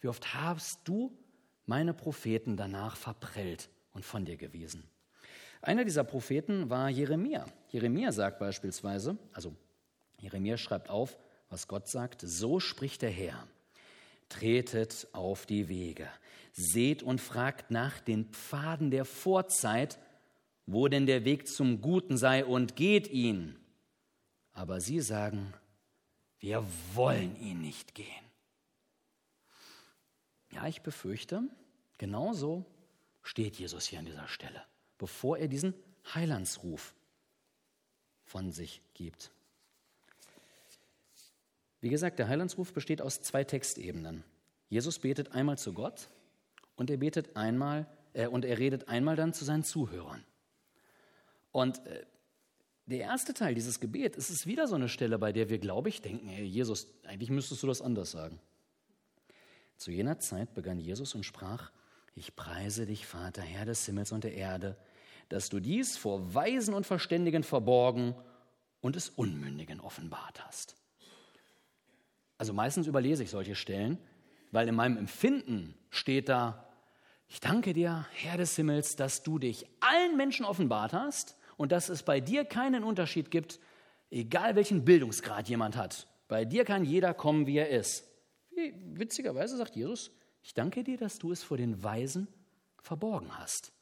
Wie 0.00 0.08
oft 0.08 0.34
hast 0.34 0.80
du 0.84 1.16
meine 1.66 1.94
Propheten 1.94 2.56
danach 2.56 2.96
verprellt 2.96 3.68
und 3.92 4.04
von 4.04 4.24
dir 4.24 4.36
gewiesen? 4.36 4.84
Einer 5.62 5.84
dieser 5.84 6.04
Propheten 6.04 6.68
war 6.70 6.90
Jeremia. 6.90 7.46
Jeremia 7.70 8.12
sagt 8.12 8.38
beispielsweise, 8.38 9.16
also 9.32 9.54
Jeremia 10.18 10.56
schreibt 10.56 10.90
auf, 10.90 11.16
was 11.48 11.68
Gott 11.68 11.88
sagt, 11.88 12.22
so 12.24 12.60
spricht 12.60 13.02
der 13.02 13.10
Herr. 13.10 13.46
Tretet 14.28 15.06
auf 15.12 15.46
die 15.46 15.68
Wege, 15.68 16.08
seht 16.52 17.02
und 17.02 17.20
fragt 17.20 17.70
nach 17.70 18.00
den 18.00 18.26
Pfaden 18.26 18.90
der 18.90 19.04
Vorzeit, 19.04 19.98
wo 20.66 20.88
denn 20.88 21.06
der 21.06 21.24
Weg 21.24 21.46
zum 21.46 21.80
Guten 21.80 22.16
sei 22.16 22.44
und 22.44 22.76
geht 22.76 23.08
ihn. 23.08 23.56
Aber 24.54 24.80
sie 24.80 25.00
sagen, 25.00 25.54
wir 26.40 26.64
wollen 26.94 27.36
ihn 27.40 27.60
nicht 27.60 27.94
gehen. 27.94 28.06
Ja, 30.50 30.66
ich 30.66 30.82
befürchte, 30.82 31.42
genauso 31.98 32.66
steht 33.22 33.56
Jesus 33.56 33.86
hier 33.86 34.00
an 34.00 34.06
dieser 34.06 34.28
Stelle, 34.28 34.62
bevor 35.02 35.36
er 35.36 35.48
diesen 35.48 35.74
Heilandsruf 36.14 36.94
von 38.24 38.52
sich 38.52 38.80
gibt. 38.94 39.32
Wie 41.80 41.88
gesagt, 41.88 42.20
der 42.20 42.28
Heilandsruf 42.28 42.72
besteht 42.72 43.02
aus 43.02 43.20
zwei 43.20 43.42
Textebenen. 43.42 44.22
Jesus 44.68 45.00
betet 45.00 45.32
einmal 45.32 45.58
zu 45.58 45.72
Gott 45.72 46.08
und 46.76 46.88
er 46.88 46.98
betet 46.98 47.34
einmal 47.34 47.88
äh, 48.12 48.28
und 48.28 48.44
er 48.44 48.60
redet 48.60 48.86
einmal 48.86 49.16
dann 49.16 49.34
zu 49.34 49.44
seinen 49.44 49.64
Zuhörern. 49.64 50.22
Und 51.50 51.84
äh, 51.84 52.06
der 52.86 53.00
erste 53.00 53.34
Teil 53.34 53.56
dieses 53.56 53.80
Gebets 53.80 54.16
ist 54.16 54.30
es 54.30 54.46
wieder 54.46 54.68
so 54.68 54.76
eine 54.76 54.88
Stelle, 54.88 55.18
bei 55.18 55.32
der 55.32 55.48
wir, 55.48 55.58
glaube 55.58 55.88
ich, 55.88 56.00
denken, 56.00 56.28
hey 56.28 56.44
Jesus, 56.44 56.86
eigentlich 57.02 57.30
müsstest 57.30 57.60
du 57.64 57.66
das 57.66 57.82
anders 57.82 58.12
sagen. 58.12 58.38
Zu 59.78 59.90
jener 59.90 60.20
Zeit 60.20 60.54
begann 60.54 60.78
Jesus 60.78 61.16
und 61.16 61.24
sprach, 61.24 61.72
ich 62.14 62.36
preise 62.36 62.86
dich, 62.86 63.04
Vater, 63.04 63.42
Herr 63.42 63.64
des 63.64 63.84
Himmels 63.84 64.12
und 64.12 64.22
der 64.22 64.34
Erde, 64.34 64.76
dass 65.28 65.48
du 65.48 65.60
dies 65.60 65.96
vor 65.96 66.34
Weisen 66.34 66.74
und 66.74 66.86
Verständigen 66.86 67.42
verborgen 67.42 68.14
und 68.80 68.96
es 68.96 69.08
Unmündigen 69.08 69.80
offenbart 69.80 70.44
hast. 70.46 70.76
Also 72.38 72.52
meistens 72.52 72.86
überlese 72.86 73.22
ich 73.22 73.30
solche 73.30 73.54
Stellen, 73.54 73.98
weil 74.50 74.68
in 74.68 74.74
meinem 74.74 74.96
Empfinden 74.96 75.74
steht 75.90 76.28
da, 76.28 76.68
ich 77.28 77.40
danke 77.40 77.72
dir, 77.72 78.06
Herr 78.12 78.36
des 78.36 78.56
Himmels, 78.56 78.96
dass 78.96 79.22
du 79.22 79.38
dich 79.38 79.66
allen 79.80 80.16
Menschen 80.16 80.44
offenbart 80.44 80.92
hast 80.92 81.36
und 81.56 81.72
dass 81.72 81.88
es 81.88 82.02
bei 82.02 82.20
dir 82.20 82.44
keinen 82.44 82.84
Unterschied 82.84 83.30
gibt, 83.30 83.58
egal 84.10 84.54
welchen 84.54 84.84
Bildungsgrad 84.84 85.48
jemand 85.48 85.76
hat. 85.76 86.08
Bei 86.28 86.44
dir 86.44 86.64
kann 86.64 86.84
jeder 86.84 87.14
kommen, 87.14 87.46
wie 87.46 87.56
er 87.56 87.70
ist. 87.70 88.04
Witzigerweise 88.50 89.56
sagt 89.56 89.76
Jesus, 89.76 90.10
ich 90.42 90.52
danke 90.52 90.84
dir, 90.84 90.98
dass 90.98 91.18
du 91.18 91.32
es 91.32 91.42
vor 91.42 91.56
den 91.56 91.82
Weisen 91.82 92.28
verborgen 92.82 93.38
hast. 93.38 93.72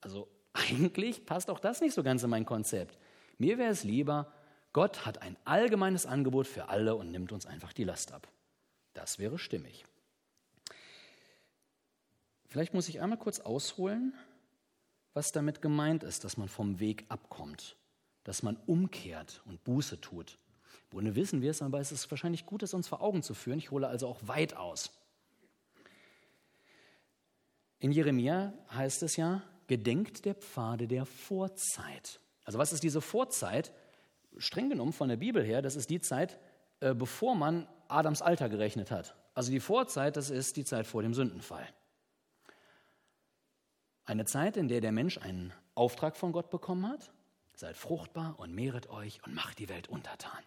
Also 0.00 0.28
eigentlich 0.52 1.26
passt 1.26 1.50
auch 1.50 1.60
das 1.60 1.80
nicht 1.80 1.94
so 1.94 2.02
ganz 2.02 2.22
in 2.22 2.30
mein 2.30 2.46
Konzept. 2.46 2.98
Mir 3.38 3.58
wäre 3.58 3.70
es 3.70 3.84
lieber, 3.84 4.32
Gott 4.72 5.06
hat 5.06 5.22
ein 5.22 5.36
allgemeines 5.44 6.06
Angebot 6.06 6.46
für 6.46 6.68
alle 6.68 6.96
und 6.96 7.10
nimmt 7.10 7.32
uns 7.32 7.46
einfach 7.46 7.72
die 7.72 7.84
Last 7.84 8.12
ab. 8.12 8.28
Das 8.94 9.18
wäre 9.18 9.38
stimmig. 9.38 9.84
Vielleicht 12.46 12.74
muss 12.74 12.88
ich 12.88 13.00
einmal 13.00 13.18
kurz 13.18 13.40
ausholen, 13.40 14.14
was 15.14 15.32
damit 15.32 15.62
gemeint 15.62 16.02
ist, 16.02 16.24
dass 16.24 16.36
man 16.36 16.48
vom 16.48 16.80
Weg 16.80 17.04
abkommt, 17.08 17.76
dass 18.24 18.42
man 18.42 18.56
umkehrt 18.66 19.42
und 19.46 19.62
Buße 19.64 20.00
tut. 20.00 20.38
Wohl 20.90 21.14
wissen 21.14 21.42
wir 21.42 21.50
es, 21.50 21.60
aber 21.60 21.80
es 21.80 21.92
ist 21.92 22.10
wahrscheinlich 22.10 22.46
gut, 22.46 22.62
es 22.62 22.72
uns 22.72 22.88
vor 22.88 23.02
Augen 23.02 23.22
zu 23.22 23.34
führen. 23.34 23.58
Ich 23.58 23.70
hole 23.70 23.86
also 23.86 24.08
auch 24.08 24.20
weit 24.26 24.54
aus. 24.56 24.90
In 27.78 27.92
Jeremia 27.92 28.54
heißt 28.70 29.02
es 29.02 29.16
ja, 29.16 29.42
gedenkt 29.68 30.24
der 30.24 30.34
Pfade 30.34 30.88
der 30.88 31.06
Vorzeit. 31.06 32.20
Also 32.44 32.58
was 32.58 32.72
ist 32.72 32.82
diese 32.82 33.00
Vorzeit? 33.00 33.72
Streng 34.38 34.68
genommen 34.68 34.92
von 34.92 35.08
der 35.08 35.16
Bibel 35.16 35.44
her, 35.44 35.62
das 35.62 35.76
ist 35.76 35.90
die 35.90 36.00
Zeit, 36.00 36.38
äh, 36.80 36.94
bevor 36.94 37.34
man 37.34 37.68
Adams 37.88 38.22
Alter 38.22 38.48
gerechnet 38.48 38.90
hat. 38.90 39.14
Also 39.34 39.50
die 39.50 39.60
Vorzeit, 39.60 40.16
das 40.16 40.30
ist 40.30 40.56
die 40.56 40.64
Zeit 40.64 40.86
vor 40.86 41.02
dem 41.02 41.14
Sündenfall. 41.14 41.66
Eine 44.04 44.24
Zeit, 44.24 44.56
in 44.56 44.68
der 44.68 44.80
der 44.80 44.92
Mensch 44.92 45.18
einen 45.18 45.52
Auftrag 45.74 46.16
von 46.16 46.32
Gott 46.32 46.50
bekommen 46.50 46.88
hat, 46.88 47.12
seid 47.54 47.76
fruchtbar 47.76 48.36
und 48.38 48.54
mehret 48.54 48.88
euch 48.88 49.20
und 49.26 49.34
macht 49.34 49.58
die 49.58 49.68
Welt 49.68 49.88
untertan. 49.88 50.42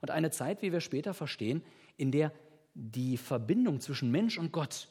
Und 0.00 0.10
eine 0.10 0.30
Zeit, 0.30 0.62
wie 0.62 0.72
wir 0.72 0.80
später 0.80 1.12
verstehen, 1.12 1.62
in 1.96 2.10
der 2.10 2.32
die 2.74 3.18
Verbindung 3.18 3.80
zwischen 3.80 4.10
Mensch 4.10 4.38
und 4.38 4.50
Gott 4.50 4.88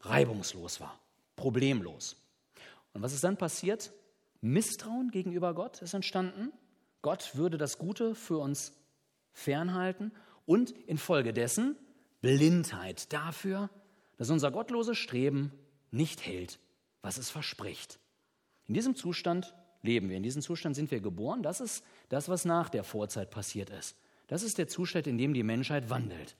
reibungslos 0.00 0.80
war, 0.80 0.98
problemlos. 1.36 2.16
Und 2.94 3.02
was 3.02 3.12
ist 3.12 3.24
dann 3.24 3.36
passiert? 3.36 3.92
Misstrauen 4.40 5.10
gegenüber 5.10 5.54
Gott 5.54 5.82
ist 5.82 5.94
entstanden. 5.94 6.52
Gott 7.02 7.36
würde 7.36 7.58
das 7.58 7.76
Gute 7.76 8.14
für 8.14 8.38
uns 8.38 8.72
fernhalten 9.32 10.12
und 10.46 10.70
infolgedessen 10.70 11.76
Blindheit 12.22 13.12
dafür, 13.12 13.68
dass 14.16 14.30
unser 14.30 14.50
gottloses 14.50 14.96
Streben 14.96 15.52
nicht 15.90 16.24
hält, 16.24 16.58
was 17.02 17.18
es 17.18 17.30
verspricht. 17.30 17.98
In 18.66 18.74
diesem 18.74 18.96
Zustand 18.96 19.54
leben 19.82 20.08
wir, 20.08 20.16
in 20.16 20.22
diesem 20.22 20.40
Zustand 20.40 20.76
sind 20.76 20.90
wir 20.90 21.00
geboren. 21.00 21.42
Das 21.42 21.60
ist 21.60 21.84
das, 22.08 22.28
was 22.28 22.44
nach 22.44 22.70
der 22.70 22.84
Vorzeit 22.84 23.30
passiert 23.30 23.70
ist. 23.70 23.96
Das 24.28 24.42
ist 24.42 24.56
der 24.56 24.68
Zustand, 24.68 25.06
in 25.06 25.18
dem 25.18 25.34
die 25.34 25.42
Menschheit 25.42 25.90
wandelt. 25.90 26.36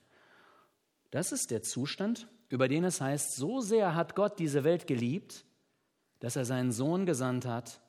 Das 1.11 1.31
ist 1.31 1.51
der 1.51 1.61
Zustand, 1.61 2.27
über 2.49 2.67
den 2.67 2.83
es 2.83 2.99
heißt, 2.99 3.35
so 3.35 3.61
sehr 3.61 3.93
hat 3.93 4.15
Gott 4.15 4.39
diese 4.39 4.63
Welt 4.63 4.87
geliebt, 4.87 5.45
dass 6.19 6.35
er 6.35 6.45
seinen 6.45 6.71
Sohn 6.71 7.05
gesandt 7.05 7.45
hat, 7.45 7.81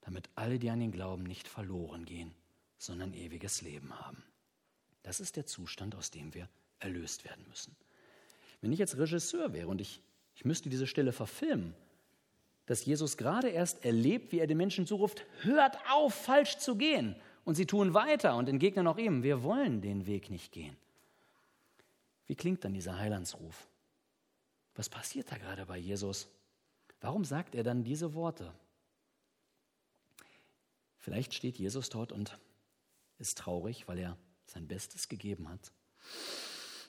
damit 0.00 0.28
alle, 0.34 0.58
die 0.58 0.70
an 0.70 0.80
ihn 0.80 0.92
glauben, 0.92 1.24
nicht 1.24 1.48
verloren 1.48 2.04
gehen, 2.04 2.34
sondern 2.78 3.12
ewiges 3.12 3.62
Leben 3.62 3.98
haben. 3.98 4.22
Das 5.02 5.20
ist 5.20 5.36
der 5.36 5.46
Zustand, 5.46 5.94
aus 5.94 6.10
dem 6.10 6.34
wir 6.34 6.48
erlöst 6.78 7.24
werden 7.24 7.44
müssen. 7.48 7.76
Wenn 8.60 8.72
ich 8.72 8.78
jetzt 8.78 8.96
Regisseur 8.96 9.52
wäre 9.52 9.68
und 9.68 9.80
ich, 9.80 10.00
ich 10.34 10.44
müsste 10.44 10.68
diese 10.68 10.86
Stelle 10.86 11.12
verfilmen, 11.12 11.74
dass 12.66 12.84
Jesus 12.84 13.16
gerade 13.16 13.48
erst 13.48 13.84
erlebt, 13.84 14.32
wie 14.32 14.40
er 14.40 14.46
den 14.46 14.56
Menschen 14.56 14.86
zuruft, 14.86 15.24
hört 15.42 15.76
auf, 15.90 16.14
falsch 16.14 16.58
zu 16.58 16.76
gehen. 16.76 17.14
Und 17.44 17.54
sie 17.54 17.66
tun 17.66 17.94
weiter 17.94 18.36
und 18.36 18.48
entgegnen 18.48 18.88
auch 18.88 18.98
ihm, 18.98 19.22
wir 19.22 19.44
wollen 19.44 19.80
den 19.80 20.06
Weg 20.06 20.30
nicht 20.30 20.50
gehen. 20.50 20.76
Wie 22.26 22.34
klingt 22.34 22.64
dann 22.64 22.74
dieser 22.74 22.98
Heilandsruf? 22.98 23.68
Was 24.74 24.88
passiert 24.88 25.30
da 25.30 25.38
gerade 25.38 25.64
bei 25.66 25.78
Jesus? 25.78 26.28
Warum 27.00 27.24
sagt 27.24 27.54
er 27.54 27.62
dann 27.62 27.84
diese 27.84 28.14
Worte? 28.14 28.52
Vielleicht 30.98 31.34
steht 31.34 31.58
Jesus 31.58 31.88
dort 31.88 32.10
und 32.10 32.38
ist 33.18 33.38
traurig, 33.38 33.86
weil 33.86 33.98
er 33.98 34.18
sein 34.46 34.66
Bestes 34.66 35.08
gegeben 35.08 35.48
hat 35.48 35.72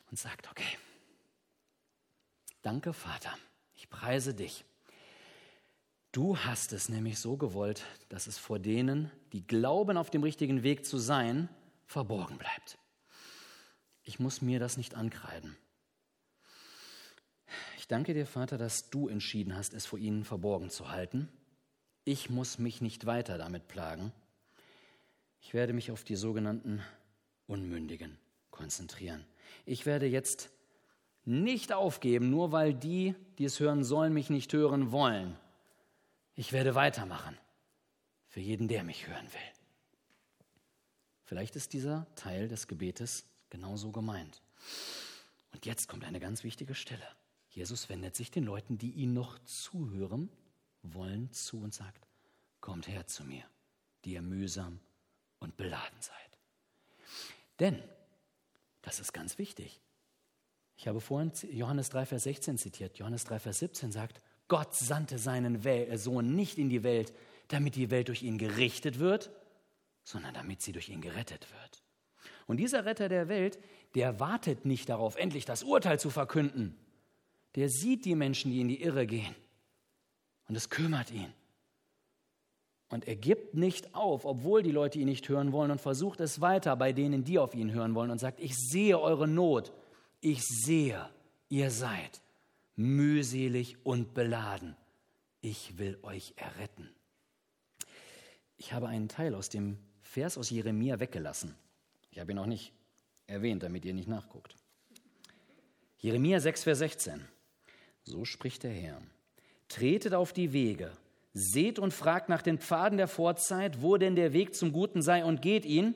und 0.09 0.17
sagt, 0.17 0.49
okay, 0.49 0.77
danke 2.61 2.93
Vater, 2.93 3.37
ich 3.75 3.89
preise 3.89 4.33
dich. 4.33 4.65
Du 6.11 6.37
hast 6.37 6.73
es 6.73 6.89
nämlich 6.89 7.19
so 7.19 7.37
gewollt, 7.37 7.85
dass 8.09 8.27
es 8.27 8.37
vor 8.37 8.57
denen, 8.57 9.11
die 9.33 9.45
glauben, 9.45 9.97
auf 9.97 10.09
dem 10.09 10.23
richtigen 10.23 10.63
Weg 10.63 10.85
zu 10.85 10.97
sein, 10.97 11.47
verborgen 11.85 12.37
bleibt. 12.37 12.79
Ich 14.03 14.19
muss 14.19 14.41
mir 14.41 14.59
das 14.59 14.77
nicht 14.77 14.95
ankreiden. 14.95 15.55
Ich 17.87 17.89
danke 17.89 18.13
dir, 18.13 18.25
Vater, 18.25 18.57
dass 18.57 18.89
du 18.89 19.07
entschieden 19.07 19.55
hast, 19.55 19.73
es 19.73 19.85
vor 19.85 19.97
ihnen 19.97 20.25
verborgen 20.25 20.69
zu 20.69 20.91
halten. 20.91 21.29
Ich 22.03 22.29
muss 22.29 22.59
mich 22.59 22.81
nicht 22.81 23.05
weiter 23.05 23.37
damit 23.37 23.69
plagen. 23.69 24.11
Ich 25.39 25.53
werde 25.53 25.71
mich 25.71 25.89
auf 25.89 26.03
die 26.03 26.17
sogenannten 26.17 26.83
Unmündigen 27.47 28.17
konzentrieren. 28.51 29.25
Ich 29.65 29.85
werde 29.85 30.05
jetzt 30.05 30.49
nicht 31.23 31.71
aufgeben, 31.71 32.29
nur 32.29 32.51
weil 32.51 32.73
die, 32.73 33.15
die 33.37 33.45
es 33.45 33.61
hören 33.61 33.85
sollen, 33.85 34.11
mich 34.11 34.29
nicht 34.29 34.51
hören 34.51 34.91
wollen. 34.91 35.37
Ich 36.35 36.51
werde 36.51 36.75
weitermachen 36.75 37.37
für 38.27 38.41
jeden, 38.41 38.67
der 38.67 38.83
mich 38.83 39.07
hören 39.07 39.31
will. 39.31 39.53
Vielleicht 41.23 41.55
ist 41.55 41.71
dieser 41.71 42.05
Teil 42.15 42.49
des 42.49 42.67
Gebetes 42.67 43.25
genauso 43.49 43.93
gemeint. 43.93 44.41
Und 45.53 45.65
jetzt 45.65 45.87
kommt 45.87 46.03
eine 46.03 46.19
ganz 46.19 46.43
wichtige 46.43 46.75
Stelle. 46.75 47.07
Jesus 47.57 47.89
wendet 47.89 48.15
sich 48.15 48.29
den 48.29 48.43
Leuten, 48.43 48.77
die 48.77 48.91
ihn 48.91 49.13
noch 49.13 49.39
zuhören 49.39 50.29
wollen, 50.83 51.31
zu 51.31 51.59
und 51.59 51.73
sagt, 51.73 52.07
kommt 52.61 52.87
her 52.87 53.07
zu 53.07 53.23
mir, 53.23 53.45
die 54.05 54.13
ihr 54.13 54.21
mühsam 54.21 54.79
und 55.39 55.57
beladen 55.57 55.99
seid. 55.99 56.37
Denn, 57.59 57.81
das 58.83 58.99
ist 58.99 59.11
ganz 59.11 59.39
wichtig, 59.39 59.81
ich 60.77 60.87
habe 60.87 61.01
vorhin 61.01 61.31
Johannes 61.49 61.89
3, 61.89 62.05
Vers 62.05 62.23
16 62.25 62.59
zitiert. 62.59 62.99
Johannes 62.99 63.23
3, 63.23 63.39
Vers 63.39 63.57
17 63.57 63.91
sagt, 63.91 64.21
Gott 64.47 64.75
sandte 64.75 65.17
seinen 65.17 65.65
äh, 65.65 65.97
Sohn 65.97 66.35
nicht 66.35 66.59
in 66.59 66.69
die 66.69 66.83
Welt, 66.83 67.11
damit 67.47 67.75
die 67.75 67.89
Welt 67.89 68.09
durch 68.09 68.21
ihn 68.21 68.37
gerichtet 68.37 68.99
wird, 68.99 69.31
sondern 70.03 70.35
damit 70.35 70.61
sie 70.61 70.73
durch 70.73 70.89
ihn 70.89 71.01
gerettet 71.01 71.47
wird. 71.51 71.83
Und 72.45 72.57
dieser 72.57 72.85
Retter 72.85 73.09
der 73.09 73.29
Welt, 73.29 73.57
der 73.95 74.19
wartet 74.19 74.65
nicht 74.65 74.89
darauf, 74.89 75.15
endlich 75.15 75.45
das 75.45 75.63
Urteil 75.63 75.99
zu 75.99 76.11
verkünden. 76.11 76.77
Der 77.57 77.69
sieht 77.69 78.05
die 78.05 78.13
Menschen, 78.13 78.51
die 78.51 78.61
in 78.61 78.67
die 78.67 78.81
Irre 78.81 79.07
gehen. 79.07 79.35
Und 80.47 80.55
es 80.55 80.69
kümmert 80.69 81.11
ihn. 81.11 81.33
Und 82.89 83.07
er 83.07 83.15
gibt 83.15 83.55
nicht 83.55 83.95
auf, 83.95 84.25
obwohl 84.25 84.61
die 84.61 84.71
Leute 84.71 84.99
ihn 84.99 85.07
nicht 85.07 85.27
hören 85.27 85.51
wollen 85.51 85.71
und 85.71 85.81
versucht 85.81 86.21
es 86.21 86.39
weiter 86.39 86.75
bei 86.75 86.93
denen, 86.93 87.23
die 87.23 87.39
auf 87.39 87.55
ihn 87.55 87.73
hören 87.73 87.95
wollen 87.95 88.11
und 88.11 88.19
sagt, 88.19 88.39
ich 88.39 88.55
sehe 88.55 88.99
eure 88.99 89.27
Not, 89.27 89.73
ich 90.21 90.41
sehe, 90.43 91.09
ihr 91.49 91.71
seid 91.71 92.21
mühselig 92.75 93.75
und 93.83 94.13
beladen. 94.13 94.77
Ich 95.41 95.79
will 95.79 95.97
euch 96.03 96.33
erretten. 96.35 96.89
Ich 98.55 98.71
habe 98.71 98.87
einen 98.87 99.09
Teil 99.09 99.33
aus 99.33 99.49
dem 99.49 99.79
Vers 100.01 100.37
aus 100.37 100.51
Jeremia 100.51 100.99
weggelassen. 100.99 101.55
Ich 102.11 102.19
habe 102.19 102.31
ihn 102.31 102.37
auch 102.37 102.45
nicht 102.45 102.71
erwähnt, 103.25 103.63
damit 103.63 103.83
ihr 103.83 103.95
nicht 103.95 104.07
nachguckt. 104.07 104.55
Jeremia 105.97 106.39
6, 106.39 106.63
Vers 106.63 106.77
16. 106.79 107.27
So 108.07 108.23
spricht 108.23 108.63
der 108.63 108.71
Herr. 108.71 109.01
Tretet 109.67 110.13
auf 110.13 110.31
die 110.31 110.53
Wege, 110.53 110.93
seht 111.33 111.77
und 111.77 111.93
fragt 111.93 112.29
nach 112.29 112.41
den 112.41 112.57
Pfaden 112.57 112.97
der 112.97 113.09
Vorzeit, 113.09 113.81
wo 113.81 113.97
denn 113.97 114.15
der 114.15 114.31
Weg 114.31 114.55
zum 114.55 114.71
Guten 114.71 115.01
sei, 115.01 115.25
und 115.25 115.41
geht 115.41 115.65
ihn, 115.65 115.93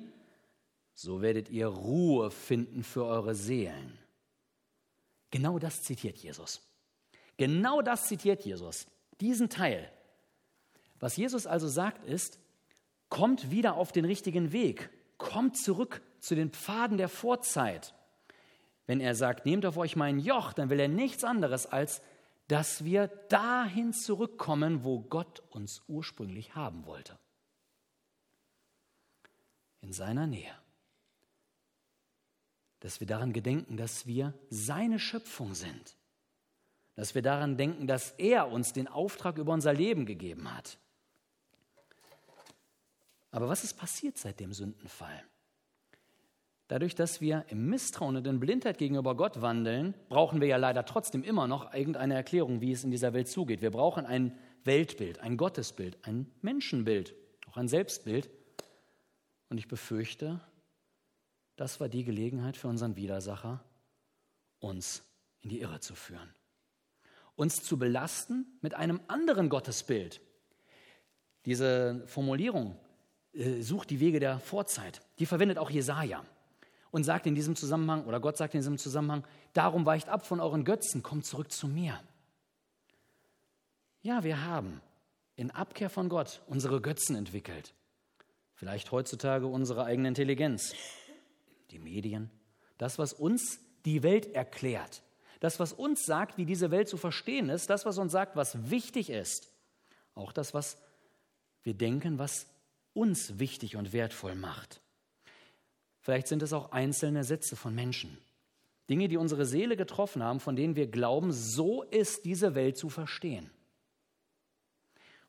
so 0.93 1.21
werdet 1.21 1.49
ihr 1.49 1.67
Ruhe 1.67 2.29
finden 2.29 2.83
für 2.83 3.05
eure 3.05 3.33
Seelen. 3.33 3.97
Genau 5.29 5.57
das 5.57 5.83
zitiert 5.83 6.17
Jesus. 6.17 6.61
Genau 7.37 7.81
das 7.81 8.07
zitiert 8.07 8.43
Jesus, 8.43 8.87
diesen 9.21 9.49
Teil. 9.49 9.89
Was 10.99 11.15
Jesus 11.15 11.47
also 11.47 11.69
sagt 11.69 12.03
ist, 12.05 12.39
kommt 13.07 13.51
wieder 13.51 13.75
auf 13.75 13.93
den 13.93 14.03
richtigen 14.03 14.51
Weg, 14.51 14.89
kommt 15.17 15.55
zurück 15.55 16.01
zu 16.19 16.35
den 16.35 16.49
Pfaden 16.49 16.97
der 16.97 17.07
Vorzeit. 17.07 17.93
Wenn 18.87 18.99
er 18.99 19.15
sagt, 19.15 19.45
nehmt 19.45 19.65
auf 19.65 19.77
euch 19.77 19.95
mein 19.95 20.19
Joch, 20.19 20.53
dann 20.53 20.69
will 20.69 20.79
er 20.79 20.87
nichts 20.87 21.23
anderes, 21.23 21.65
als 21.65 22.01
dass 22.47 22.83
wir 22.83 23.07
dahin 23.29 23.93
zurückkommen, 23.93 24.83
wo 24.83 24.99
Gott 24.99 25.41
uns 25.51 25.81
ursprünglich 25.87 26.55
haben 26.55 26.85
wollte. 26.85 27.17
In 29.79 29.93
seiner 29.93 30.27
Nähe. 30.27 30.53
Dass 32.81 32.99
wir 32.99 33.07
daran 33.07 33.31
gedenken, 33.31 33.77
dass 33.77 34.05
wir 34.05 34.33
seine 34.49 34.99
Schöpfung 34.99 35.53
sind. 35.53 35.95
Dass 36.95 37.15
wir 37.15 37.21
daran 37.21 37.55
denken, 37.55 37.87
dass 37.87 38.11
er 38.17 38.49
uns 38.49 38.73
den 38.73 38.87
Auftrag 38.87 39.37
über 39.37 39.53
unser 39.53 39.73
Leben 39.73 40.05
gegeben 40.05 40.53
hat. 40.53 40.77
Aber 43.31 43.47
was 43.47 43.63
ist 43.63 43.75
passiert 43.75 44.17
seit 44.17 44.39
dem 44.39 44.51
Sündenfall? 44.51 45.23
Dadurch, 46.71 46.95
dass 46.95 47.19
wir 47.19 47.43
im 47.49 47.65
Misstrauen 47.65 48.15
und 48.15 48.25
in 48.25 48.39
Blindheit 48.39 48.77
gegenüber 48.77 49.13
Gott 49.17 49.41
wandeln, 49.41 49.93
brauchen 50.07 50.39
wir 50.39 50.47
ja 50.47 50.55
leider 50.55 50.85
trotzdem 50.85 51.21
immer 51.21 51.45
noch 51.45 51.73
irgendeine 51.73 52.13
Erklärung, 52.13 52.61
wie 52.61 52.71
es 52.71 52.85
in 52.85 52.91
dieser 52.91 53.11
Welt 53.11 53.27
zugeht. 53.27 53.61
Wir 53.61 53.71
brauchen 53.71 54.05
ein 54.05 54.39
Weltbild, 54.63 55.19
ein 55.19 55.35
Gottesbild, 55.35 55.97
ein 56.03 56.31
Menschenbild, 56.41 57.13
auch 57.49 57.57
ein 57.57 57.67
Selbstbild. 57.67 58.29
Und 59.49 59.57
ich 59.57 59.67
befürchte, 59.67 60.39
das 61.57 61.81
war 61.81 61.89
die 61.89 62.05
Gelegenheit 62.05 62.55
für 62.55 62.69
unseren 62.69 62.95
Widersacher, 62.95 63.61
uns 64.59 65.03
in 65.41 65.49
die 65.49 65.59
Irre 65.59 65.81
zu 65.81 65.93
führen. 65.93 66.33
Uns 67.35 67.63
zu 67.63 67.77
belasten 67.77 68.45
mit 68.61 68.75
einem 68.75 69.01
anderen 69.09 69.49
Gottesbild. 69.49 70.21
Diese 71.43 72.07
Formulierung 72.07 72.79
äh, 73.33 73.59
sucht 73.61 73.89
die 73.89 73.99
Wege 73.99 74.21
der 74.21 74.39
Vorzeit, 74.39 75.01
die 75.19 75.25
verwendet 75.25 75.57
auch 75.57 75.69
Jesaja 75.69 76.23
und 76.91 77.03
sagt 77.03 77.25
in 77.25 77.35
diesem 77.35 77.55
Zusammenhang, 77.55 78.05
oder 78.05 78.19
Gott 78.19 78.37
sagt 78.37 78.53
in 78.53 78.59
diesem 78.59 78.77
Zusammenhang, 78.77 79.23
darum 79.53 79.85
weicht 79.85 80.09
ab 80.09 80.25
von 80.25 80.39
euren 80.39 80.65
Götzen, 80.65 81.01
kommt 81.01 81.25
zurück 81.25 81.51
zu 81.51 81.67
mir. 81.67 81.99
Ja, 84.01 84.23
wir 84.23 84.45
haben 84.45 84.81
in 85.35 85.51
Abkehr 85.51 85.89
von 85.89 86.09
Gott 86.09 86.41
unsere 86.47 86.81
Götzen 86.81 87.15
entwickelt. 87.15 87.73
Vielleicht 88.53 88.91
heutzutage 88.91 89.47
unsere 89.47 89.85
eigene 89.85 90.07
Intelligenz, 90.07 90.75
die 91.71 91.79
Medien, 91.79 92.29
das, 92.77 92.99
was 92.99 93.13
uns 93.13 93.59
die 93.85 94.03
Welt 94.03 94.33
erklärt, 94.35 95.01
das, 95.39 95.59
was 95.59 95.73
uns 95.73 96.05
sagt, 96.05 96.37
wie 96.37 96.45
diese 96.45 96.69
Welt 96.69 96.87
zu 96.87 96.97
verstehen 96.97 97.49
ist, 97.49 97.69
das, 97.69 97.85
was 97.85 97.97
uns 97.97 98.11
sagt, 98.11 98.35
was 98.35 98.69
wichtig 98.69 99.09
ist, 99.09 99.51
auch 100.13 100.31
das, 100.31 100.53
was 100.53 100.77
wir 101.63 101.73
denken, 101.73 102.19
was 102.19 102.47
uns 102.93 103.39
wichtig 103.39 103.75
und 103.75 103.93
wertvoll 103.93 104.35
macht. 104.35 104.81
Vielleicht 106.01 106.27
sind 106.27 106.41
es 106.41 106.53
auch 106.53 106.71
einzelne 106.71 107.23
Sätze 107.23 107.55
von 107.55 107.73
Menschen. 107.75 108.17
Dinge, 108.89 109.07
die 109.07 109.17
unsere 109.17 109.45
Seele 109.45 109.77
getroffen 109.77 110.23
haben, 110.23 110.39
von 110.39 110.55
denen 110.55 110.75
wir 110.75 110.87
glauben, 110.87 111.31
so 111.31 111.83
ist 111.83 112.25
diese 112.25 112.55
Welt 112.55 112.77
zu 112.77 112.89
verstehen. 112.89 113.49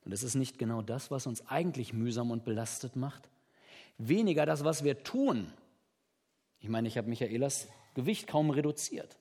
Und 0.05 0.13
es 0.13 0.23
ist 0.23 0.35
nicht 0.35 0.59
genau 0.59 0.83
das, 0.83 1.11
was 1.11 1.27
uns 1.27 1.47
eigentlich 1.47 1.93
mühsam 1.93 2.31
und 2.31 2.45
belastet 2.45 2.97
macht. 2.97 3.29
Weniger 3.99 4.47
das, 4.47 4.65
was 4.65 4.83
wir 4.83 5.05
tun. 5.05 5.53
Ich 6.59 6.69
meine, 6.69 6.89
ich 6.89 6.99
habe 6.99 7.09
Michaelas 7.09 7.69
Gewicht 7.95 8.27
kaum 8.27 8.51
reduziert, 8.51 9.19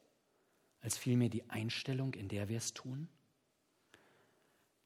als 0.79 0.97
vielmehr 0.97 1.29
die 1.29 1.47
Einstellung, 1.49 2.13
in 2.13 2.29
der 2.29 2.49
wir 2.49 2.57
es 2.57 2.73
tun. 2.73 3.09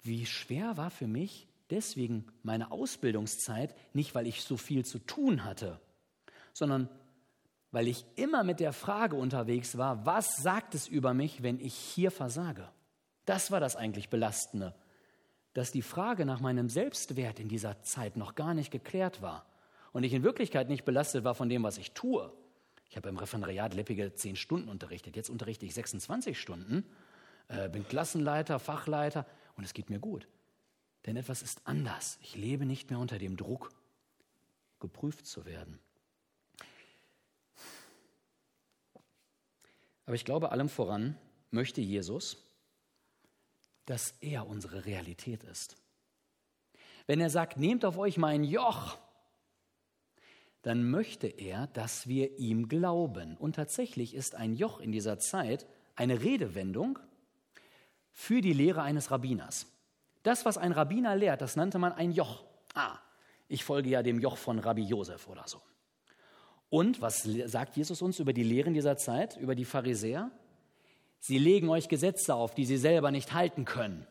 Wie 0.01 0.25
schwer 0.25 0.75
war 0.75 0.89
für 0.89 1.07
mich 1.07 1.47
deswegen 1.69 2.25
meine 2.43 2.71
Ausbildungszeit, 2.71 3.75
nicht 3.93 4.15
weil 4.15 4.27
ich 4.27 4.41
so 4.41 4.57
viel 4.57 4.83
zu 4.85 4.99
tun 4.99 5.43
hatte, 5.43 5.79
sondern 6.55 6.89
weil 7.71 7.89
ich 7.89 8.05
immer 8.15 8.45
mit 8.45 8.61
der 8.61 8.71
Frage 8.71 9.17
unterwegs 9.17 9.77
war, 9.77 10.05
was 10.05 10.37
sagt 10.37 10.75
es 10.75 10.87
über 10.87 11.13
mich, 11.13 11.43
wenn 11.43 11.59
ich 11.59 11.75
hier 11.75 12.09
versage? 12.09 12.69
Das 13.25 13.51
war 13.51 13.59
das 13.59 13.75
eigentlich 13.75 14.09
Belastende, 14.09 14.73
dass 15.53 15.73
die 15.73 15.81
Frage 15.81 16.25
nach 16.25 16.39
meinem 16.39 16.69
Selbstwert 16.69 17.39
in 17.39 17.49
dieser 17.49 17.81
Zeit 17.81 18.15
noch 18.15 18.35
gar 18.35 18.53
nicht 18.53 18.71
geklärt 18.71 19.21
war 19.21 19.45
und 19.91 20.03
ich 20.03 20.13
in 20.13 20.23
Wirklichkeit 20.23 20.69
nicht 20.69 20.85
belastet 20.85 21.25
war 21.25 21.35
von 21.35 21.49
dem, 21.49 21.63
was 21.63 21.77
ich 21.77 21.91
tue. 21.91 22.31
Ich 22.89 22.95
habe 22.95 23.09
im 23.09 23.17
Referendariat 23.17 23.73
leppige 23.73 24.13
zehn 24.13 24.37
Stunden 24.37 24.69
unterrichtet, 24.69 25.17
jetzt 25.17 25.29
unterrichte 25.29 25.65
ich 25.65 25.73
26 25.73 26.39
Stunden, 26.39 26.85
äh, 27.49 27.67
bin 27.67 27.85
Klassenleiter, 27.85 28.59
Fachleiter 28.59 29.25
und 29.57 29.65
es 29.65 29.73
geht 29.73 29.89
mir 29.89 29.99
gut. 29.99 30.29
Denn 31.05 31.17
etwas 31.17 31.41
ist 31.41 31.61
anders. 31.65 32.19
Ich 32.21 32.37
lebe 32.37 32.65
nicht 32.65 32.89
mehr 32.89 32.99
unter 32.99 33.17
dem 33.17 33.35
Druck, 33.35 33.71
geprüft 34.79 35.25
zu 35.25 35.45
werden. 35.45 35.79
Aber 40.05 40.15
ich 40.15 40.25
glaube, 40.25 40.51
allem 40.51 40.69
voran 40.69 41.17
möchte 41.51 41.81
Jesus, 41.81 42.37
dass 43.85 44.11
er 44.21 44.47
unsere 44.47 44.85
Realität 44.85 45.43
ist. 45.43 45.77
Wenn 47.07 47.19
er 47.19 47.29
sagt, 47.29 47.57
nehmt 47.57 47.85
auf 47.85 47.97
euch 47.97 48.17
mein 48.17 48.43
Joch, 48.43 48.97
dann 50.63 50.89
möchte 50.89 51.27
er, 51.27 51.67
dass 51.67 52.07
wir 52.07 52.39
ihm 52.39 52.67
glauben. 52.67 53.37
Und 53.37 53.55
tatsächlich 53.55 54.15
ist 54.15 54.33
ein 54.33 54.55
Joch 54.55 54.79
in 54.79 54.91
dieser 54.91 55.19
Zeit 55.19 55.67
eine 55.95 56.21
Redewendung 56.23 56.97
für 58.11 58.41
die 58.41 58.53
Lehre 58.53 58.81
eines 58.81 59.11
Rabbiners. 59.11 59.67
Das, 60.23 60.43
was 60.43 60.57
ein 60.57 60.71
Rabbiner 60.71 61.15
lehrt, 61.15 61.41
das 61.41 61.55
nannte 61.55 61.77
man 61.77 61.93
ein 61.93 62.11
Joch. 62.11 62.43
Ah, 62.73 62.97
ich 63.47 63.63
folge 63.63 63.89
ja 63.89 64.01
dem 64.01 64.19
Joch 64.19 64.37
von 64.37 64.57
Rabbi 64.57 64.81
Josef 64.81 65.27
oder 65.27 65.47
so. 65.47 65.61
Und 66.75 66.99
was 66.99 67.23
sagt 67.23 67.77
Jesus 67.77 68.01
uns 68.01 68.19
über 68.19 68.33
die 68.33 68.43
Lehren 68.43 68.73
dieser 68.73 68.97
Zeit, 68.97 69.37
über 69.37 69.55
die 69.55 69.63
Pharisäer? 69.63 70.29
Sie 71.19 71.37
legen 71.37 71.69
euch 71.69 71.87
Gesetze 71.87 72.35
auf, 72.35 72.53
die 72.53 72.65
sie 72.65 72.75
selber 72.75 73.11
nicht 73.11 73.31
halten 73.31 73.63
können. 73.63 74.05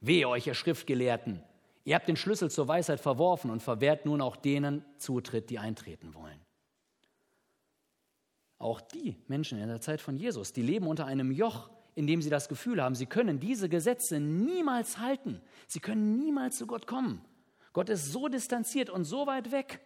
Wehe 0.00 0.26
euch, 0.26 0.46
ihr 0.46 0.54
Schriftgelehrten. 0.54 1.42
Ihr 1.84 1.94
habt 1.96 2.08
den 2.08 2.16
Schlüssel 2.16 2.50
zur 2.50 2.66
Weisheit 2.66 2.98
verworfen 2.98 3.50
und 3.50 3.62
verwehrt 3.62 4.06
nun 4.06 4.22
auch 4.22 4.36
denen 4.36 4.86
Zutritt, 4.96 5.50
die 5.50 5.58
eintreten 5.58 6.14
wollen. 6.14 6.40
Auch 8.56 8.80
die 8.80 9.18
Menschen 9.26 9.58
in 9.58 9.68
der 9.68 9.82
Zeit 9.82 10.00
von 10.00 10.16
Jesus, 10.16 10.54
die 10.54 10.62
leben 10.62 10.86
unter 10.86 11.04
einem 11.04 11.30
Joch, 11.30 11.68
in 11.94 12.06
dem 12.06 12.22
sie 12.22 12.30
das 12.30 12.48
Gefühl 12.48 12.82
haben, 12.82 12.94
sie 12.94 13.04
können 13.04 13.38
diese 13.38 13.68
Gesetze 13.68 14.18
niemals 14.18 14.98
halten. 14.98 15.42
Sie 15.66 15.80
können 15.80 16.16
niemals 16.16 16.56
zu 16.56 16.66
Gott 16.66 16.86
kommen. 16.86 17.20
Gott 17.74 17.90
ist 17.90 18.12
so 18.12 18.28
distanziert 18.28 18.88
und 18.88 19.04
so 19.04 19.26
weit 19.26 19.52
weg. 19.52 19.82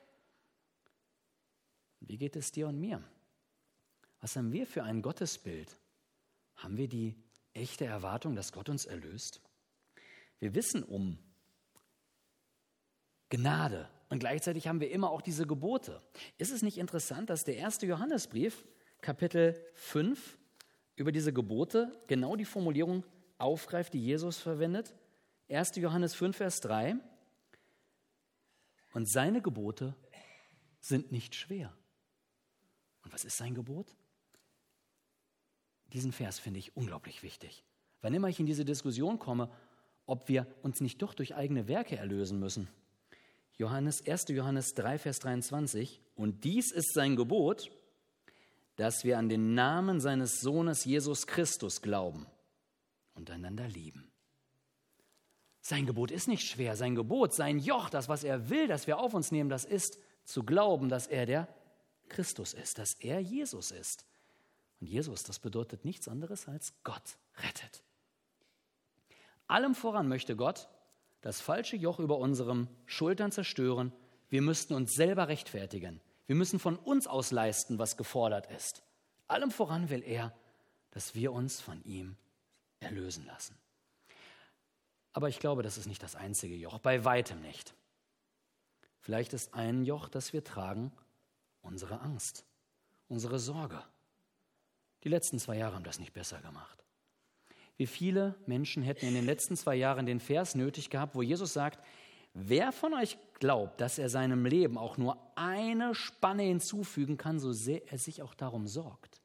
Wie 2.06 2.18
geht 2.18 2.36
es 2.36 2.52
dir 2.52 2.68
und 2.68 2.80
mir? 2.80 3.02
Was 4.20 4.36
haben 4.36 4.52
wir 4.52 4.66
für 4.66 4.82
ein 4.82 5.02
Gottesbild? 5.02 5.76
Haben 6.56 6.76
wir 6.76 6.88
die 6.88 7.16
echte 7.54 7.84
Erwartung, 7.84 8.36
dass 8.36 8.52
Gott 8.52 8.68
uns 8.68 8.84
erlöst? 8.84 9.40
Wir 10.38 10.54
wissen 10.54 10.82
um 10.82 11.18
Gnade 13.28 13.88
und 14.08 14.18
gleichzeitig 14.18 14.68
haben 14.68 14.80
wir 14.80 14.90
immer 14.90 15.10
auch 15.10 15.22
diese 15.22 15.46
Gebote. 15.46 16.02
Ist 16.38 16.52
es 16.52 16.62
nicht 16.62 16.78
interessant, 16.78 17.30
dass 17.30 17.44
der 17.44 17.56
erste 17.56 17.86
Johannesbrief, 17.86 18.66
Kapitel 19.00 19.58
5, 19.74 20.38
über 20.96 21.12
diese 21.12 21.32
Gebote 21.32 21.90
genau 22.06 22.36
die 22.36 22.44
Formulierung 22.44 23.04
aufgreift, 23.38 23.94
die 23.94 24.04
Jesus 24.04 24.38
verwendet? 24.38 24.94
1. 25.48 25.76
Johannes 25.76 26.14
5, 26.14 26.36
Vers 26.36 26.60
3. 26.60 26.96
Und 28.92 29.08
seine 29.08 29.40
Gebote 29.40 29.96
sind 30.80 31.10
nicht 31.10 31.34
schwer. 31.34 31.74
Was 33.12 33.24
ist 33.24 33.36
sein 33.36 33.54
Gebot? 33.54 33.94
Diesen 35.92 36.12
Vers 36.12 36.38
finde 36.38 36.58
ich 36.58 36.76
unglaublich 36.76 37.22
wichtig. 37.22 37.62
Wann 38.00 38.14
immer 38.14 38.28
ich 38.28 38.40
in 38.40 38.46
diese 38.46 38.64
Diskussion 38.64 39.18
komme, 39.18 39.50
ob 40.06 40.28
wir 40.28 40.46
uns 40.62 40.80
nicht 40.80 41.00
doch 41.02 41.14
durch 41.14 41.36
eigene 41.36 41.68
Werke 41.68 41.96
erlösen 41.96 42.40
müssen. 42.40 42.68
Johannes, 43.56 44.04
1. 44.06 44.28
Johannes 44.28 44.74
3, 44.74 44.98
Vers 44.98 45.20
23. 45.20 46.00
Und 46.16 46.42
dies 46.44 46.72
ist 46.72 46.94
sein 46.94 47.14
Gebot, 47.14 47.70
dass 48.76 49.04
wir 49.04 49.18
an 49.18 49.28
den 49.28 49.54
Namen 49.54 50.00
seines 50.00 50.40
Sohnes 50.40 50.84
Jesus 50.84 51.26
Christus 51.26 51.82
glauben 51.82 52.26
und 53.14 53.30
einander 53.30 53.68
lieben. 53.68 54.10
Sein 55.60 55.86
Gebot 55.86 56.10
ist 56.10 56.26
nicht 56.26 56.44
schwer. 56.48 56.74
Sein 56.76 56.94
Gebot, 56.94 57.34
sein 57.34 57.58
Joch, 57.58 57.90
das, 57.90 58.08
was 58.08 58.24
er 58.24 58.48
will, 58.48 58.66
dass 58.66 58.86
wir 58.86 58.98
auf 58.98 59.14
uns 59.14 59.30
nehmen, 59.30 59.50
das 59.50 59.64
ist 59.64 59.98
zu 60.24 60.42
glauben, 60.42 60.88
dass 60.88 61.06
er 61.06 61.26
der 61.26 61.48
Christus 62.12 62.54
ist, 62.54 62.78
dass 62.78 62.94
er 63.00 63.20
Jesus 63.20 63.70
ist. 63.70 64.06
Und 64.80 64.86
Jesus, 64.86 65.22
das 65.22 65.38
bedeutet 65.38 65.84
nichts 65.84 66.08
anderes 66.08 66.46
als 66.46 66.72
Gott 66.84 67.16
rettet. 67.36 67.82
Allem 69.46 69.74
voran 69.74 70.08
möchte 70.08 70.36
Gott 70.36 70.68
das 71.20 71.40
falsche 71.40 71.76
Joch 71.76 71.98
über 71.98 72.18
unseren 72.18 72.68
Schultern 72.86 73.32
zerstören. 73.32 73.92
Wir 74.28 74.42
müssten 74.42 74.74
uns 74.74 74.92
selber 74.92 75.28
rechtfertigen. 75.28 76.00
Wir 76.26 76.36
müssen 76.36 76.58
von 76.58 76.76
uns 76.76 77.06
aus 77.06 77.30
leisten, 77.30 77.78
was 77.78 77.96
gefordert 77.96 78.50
ist. 78.50 78.82
Allem 79.28 79.50
voran 79.50 79.88
will 79.88 80.02
er, 80.02 80.34
dass 80.90 81.14
wir 81.14 81.32
uns 81.32 81.60
von 81.60 81.82
ihm 81.84 82.16
erlösen 82.80 83.24
lassen. 83.26 83.56
Aber 85.12 85.28
ich 85.28 85.38
glaube, 85.38 85.62
das 85.62 85.78
ist 85.78 85.86
nicht 85.86 86.02
das 86.02 86.16
einzige 86.16 86.56
Joch, 86.56 86.78
bei 86.78 87.04
weitem 87.04 87.40
nicht. 87.40 87.74
Vielleicht 89.00 89.32
ist 89.32 89.54
ein 89.54 89.84
Joch, 89.84 90.08
das 90.08 90.32
wir 90.32 90.44
tragen, 90.44 90.92
unsere 91.62 92.00
Angst, 92.00 92.44
unsere 93.08 93.38
Sorge. 93.38 93.82
Die 95.04 95.08
letzten 95.08 95.38
zwei 95.38 95.56
Jahre 95.56 95.74
haben 95.74 95.84
das 95.84 95.98
nicht 95.98 96.12
besser 96.12 96.40
gemacht. 96.40 96.84
Wie 97.76 97.86
viele 97.86 98.36
Menschen 98.46 98.82
hätten 98.82 99.06
in 99.06 99.14
den 99.14 99.26
letzten 99.26 99.56
zwei 99.56 99.74
Jahren 99.74 100.06
den 100.06 100.20
Vers 100.20 100.54
nötig 100.54 100.90
gehabt, 100.90 101.14
wo 101.14 101.22
Jesus 101.22 101.52
sagt, 101.52 101.80
wer 102.34 102.70
von 102.70 102.94
euch 102.94 103.16
glaubt, 103.40 103.80
dass 103.80 103.98
er 103.98 104.08
seinem 104.08 104.44
Leben 104.46 104.78
auch 104.78 104.98
nur 104.98 105.18
eine 105.34 105.94
Spanne 105.94 106.44
hinzufügen 106.44 107.16
kann, 107.16 107.40
so 107.40 107.52
sehr 107.52 107.90
er 107.90 107.98
sich 107.98 108.22
auch 108.22 108.34
darum 108.34 108.68
sorgt. 108.68 109.20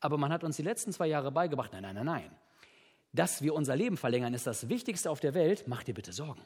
Aber 0.00 0.16
man 0.16 0.32
hat 0.32 0.44
uns 0.44 0.56
die 0.56 0.62
letzten 0.62 0.92
zwei 0.92 1.08
Jahre 1.08 1.30
beigebracht, 1.30 1.72
nein, 1.72 1.82
nein, 1.82 1.94
nein, 1.94 2.06
nein. 2.06 2.30
Dass 3.12 3.42
wir 3.42 3.54
unser 3.54 3.74
Leben 3.74 3.96
verlängern, 3.96 4.34
ist 4.34 4.46
das 4.46 4.68
Wichtigste 4.68 5.10
auf 5.10 5.20
der 5.20 5.34
Welt. 5.34 5.64
Mach 5.66 5.82
dir 5.82 5.94
bitte 5.94 6.12
Sorgen. 6.12 6.42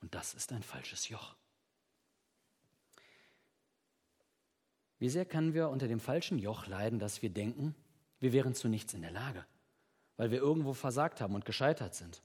Und 0.00 0.14
das 0.14 0.34
ist 0.34 0.52
ein 0.52 0.62
falsches 0.62 1.08
Joch. 1.08 1.34
Wie 4.98 5.08
sehr 5.08 5.26
können 5.26 5.54
wir 5.54 5.68
unter 5.68 5.88
dem 5.88 6.00
falschen 6.00 6.38
Joch 6.38 6.66
leiden, 6.66 6.98
dass 6.98 7.22
wir 7.22 7.30
denken, 7.30 7.74
wir 8.18 8.32
wären 8.32 8.54
zu 8.54 8.68
nichts 8.68 8.94
in 8.94 9.02
der 9.02 9.10
Lage, 9.10 9.44
weil 10.16 10.30
wir 10.30 10.38
irgendwo 10.38 10.72
versagt 10.72 11.20
haben 11.20 11.34
und 11.34 11.44
gescheitert 11.44 11.94
sind. 11.94 12.22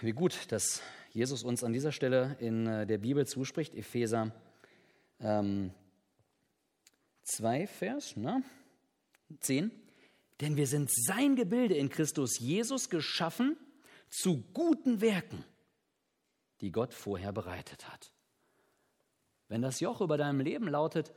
Wie 0.00 0.12
gut, 0.12 0.50
dass 0.50 0.82
Jesus 1.12 1.44
uns 1.44 1.62
an 1.62 1.72
dieser 1.72 1.92
Stelle 1.92 2.36
in 2.40 2.66
äh, 2.66 2.86
der 2.86 2.98
Bibel 2.98 3.26
zuspricht, 3.26 3.74
Epheser 3.74 4.32
ähm, 5.20 5.72
2, 7.22 7.66
Vers 7.66 8.16
ne? 8.16 8.42
10. 9.40 9.70
Denn 10.40 10.56
wir 10.56 10.66
sind 10.66 10.90
sein 10.92 11.36
Gebilde 11.36 11.74
in 11.74 11.88
Christus 11.88 12.38
Jesus 12.38 12.90
geschaffen 12.90 13.56
zu 14.08 14.42
guten 14.52 15.00
Werken, 15.00 15.44
die 16.60 16.72
Gott 16.72 16.94
vorher 16.94 17.32
bereitet 17.32 17.88
hat. 17.88 18.12
Wenn 19.48 19.62
das 19.62 19.80
Joch 19.80 20.00
über 20.00 20.16
deinem 20.16 20.40
Leben 20.40 20.68
lautet, 20.68 21.12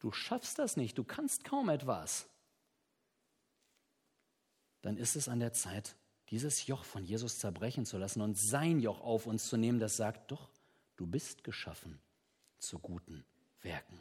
du 0.00 0.10
schaffst 0.10 0.58
das 0.58 0.76
nicht, 0.76 0.98
du 0.98 1.04
kannst 1.04 1.44
kaum 1.44 1.68
etwas, 1.68 2.28
dann 4.82 4.96
ist 4.96 5.16
es 5.16 5.28
an 5.28 5.40
der 5.40 5.52
Zeit, 5.52 5.96
dieses 6.30 6.66
Joch 6.66 6.84
von 6.84 7.04
Jesus 7.04 7.38
zerbrechen 7.38 7.86
zu 7.86 7.98
lassen 7.98 8.20
und 8.20 8.38
sein 8.38 8.80
Joch 8.80 9.00
auf 9.00 9.26
uns 9.26 9.48
zu 9.48 9.56
nehmen, 9.56 9.78
das 9.78 9.96
sagt, 9.96 10.30
doch, 10.30 10.48
du 10.96 11.06
bist 11.06 11.44
geschaffen 11.44 12.00
zu 12.58 12.78
guten 12.78 13.24
Werken. 13.62 14.00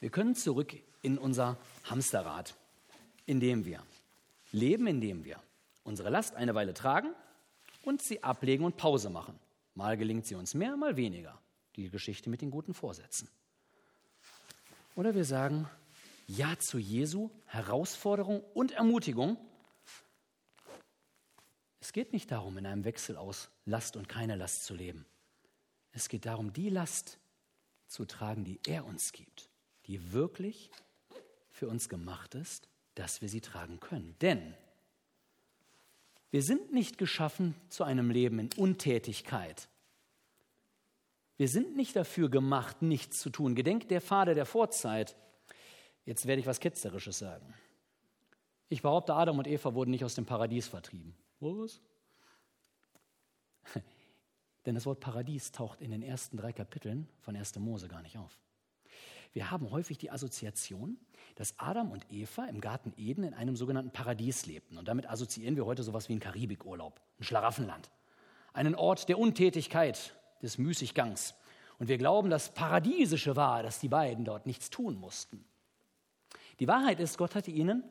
Wir 0.00 0.10
können 0.10 0.34
zurück 0.34 0.76
in 1.02 1.18
unser 1.18 1.58
Hamsterrad, 1.84 2.54
in 3.26 3.40
dem 3.40 3.64
wir 3.64 3.82
leben, 4.52 4.86
in 4.86 5.00
dem 5.00 5.24
wir 5.24 5.40
unsere 5.82 6.10
Last 6.10 6.34
eine 6.36 6.54
Weile 6.54 6.74
tragen 6.74 7.14
und 7.82 8.02
sie 8.02 8.22
ablegen 8.22 8.64
und 8.64 8.76
Pause 8.76 9.10
machen. 9.10 9.38
Mal 9.74 9.96
gelingt 9.96 10.26
sie 10.26 10.36
uns 10.36 10.54
mehr, 10.54 10.76
mal 10.76 10.96
weniger. 10.96 11.40
Die 11.76 11.90
Geschichte 11.90 12.30
mit 12.30 12.40
den 12.40 12.50
guten 12.50 12.74
Vorsätzen. 12.74 13.28
Oder 14.94 15.14
wir 15.14 15.24
sagen 15.24 15.68
Ja 16.26 16.56
zu 16.58 16.78
Jesu, 16.78 17.30
Herausforderung 17.46 18.42
und 18.54 18.72
Ermutigung. 18.72 19.36
Es 21.80 21.92
geht 21.92 22.12
nicht 22.12 22.30
darum, 22.30 22.56
in 22.56 22.66
einem 22.66 22.84
Wechsel 22.84 23.16
aus 23.16 23.50
Last 23.66 23.96
und 23.96 24.08
keine 24.08 24.36
Last 24.36 24.64
zu 24.64 24.74
leben. 24.74 25.04
Es 25.92 26.08
geht 26.08 26.26
darum, 26.26 26.52
die 26.52 26.70
Last 26.70 27.18
zu 27.86 28.04
tragen, 28.04 28.44
die 28.44 28.60
er 28.66 28.84
uns 28.84 29.12
gibt, 29.12 29.50
die 29.86 30.12
wirklich 30.12 30.70
für 31.50 31.68
uns 31.68 31.88
gemacht 31.88 32.34
ist, 32.34 32.68
dass 32.94 33.20
wir 33.20 33.28
sie 33.28 33.40
tragen 33.40 33.80
können. 33.80 34.16
Denn 34.20 34.54
wir 36.34 36.42
sind 36.42 36.72
nicht 36.72 36.98
geschaffen 36.98 37.54
zu 37.68 37.84
einem 37.84 38.10
Leben 38.10 38.40
in 38.40 38.50
Untätigkeit, 38.56 39.68
wir 41.36 41.46
sind 41.46 41.76
nicht 41.76 41.94
dafür 41.94 42.28
gemacht, 42.28 42.82
nichts 42.82 43.20
zu 43.20 43.30
tun. 43.30 43.54
Gedenkt 43.54 43.92
der 43.92 44.00
Vater 44.00 44.34
der 44.34 44.44
Vorzeit. 44.44 45.14
Jetzt 46.04 46.26
werde 46.26 46.40
ich 46.40 46.46
was 46.46 46.58
Ketzerisches 46.58 47.20
sagen. 47.20 47.54
Ich 48.68 48.82
behaupte, 48.82 49.14
Adam 49.14 49.38
und 49.38 49.46
Eva 49.46 49.74
wurden 49.74 49.92
nicht 49.92 50.04
aus 50.04 50.16
dem 50.16 50.26
Paradies 50.26 50.66
vertrieben. 50.66 51.14
Was? 51.38 51.80
Denn 54.66 54.74
das 54.74 54.86
Wort 54.86 54.98
Paradies 54.98 55.52
taucht 55.52 55.80
in 55.80 55.92
den 55.92 56.02
ersten 56.02 56.36
drei 56.36 56.52
Kapiteln 56.52 57.08
von 57.20 57.36
1. 57.36 57.60
Mose 57.60 57.86
gar 57.86 58.02
nicht 58.02 58.18
auf. 58.18 58.40
Wir 59.34 59.50
haben 59.50 59.70
häufig 59.70 59.98
die 59.98 60.10
Assoziation, 60.10 60.96
dass 61.34 61.58
Adam 61.58 61.90
und 61.90 62.06
Eva 62.10 62.46
im 62.46 62.60
Garten 62.60 62.94
Eden 62.96 63.24
in 63.24 63.34
einem 63.34 63.56
sogenannten 63.56 63.90
Paradies 63.90 64.46
lebten. 64.46 64.78
Und 64.78 64.88
damit 64.88 65.10
assoziieren 65.10 65.56
wir 65.56 65.66
heute 65.66 65.82
sowas 65.82 66.08
wie 66.08 66.12
einen 66.12 66.20
Karibikurlaub, 66.20 67.00
ein 67.18 67.24
Schlaraffenland, 67.24 67.90
einen 68.52 68.74
Ort 68.76 69.08
der 69.08 69.18
Untätigkeit, 69.18 70.14
des 70.44 70.58
Müßiggangs. 70.58 71.34
Und 71.78 71.88
wir 71.88 71.98
glauben, 71.98 72.30
das 72.30 72.50
Paradiesische 72.50 73.34
war, 73.34 73.62
dass 73.62 73.80
die 73.80 73.88
beiden 73.88 74.24
dort 74.24 74.46
nichts 74.46 74.70
tun 74.70 74.94
mussten. 74.94 75.44
Die 76.60 76.68
Wahrheit 76.68 77.00
ist, 77.00 77.18
Gott 77.18 77.34
hatte 77.34 77.50
ihnen 77.50 77.82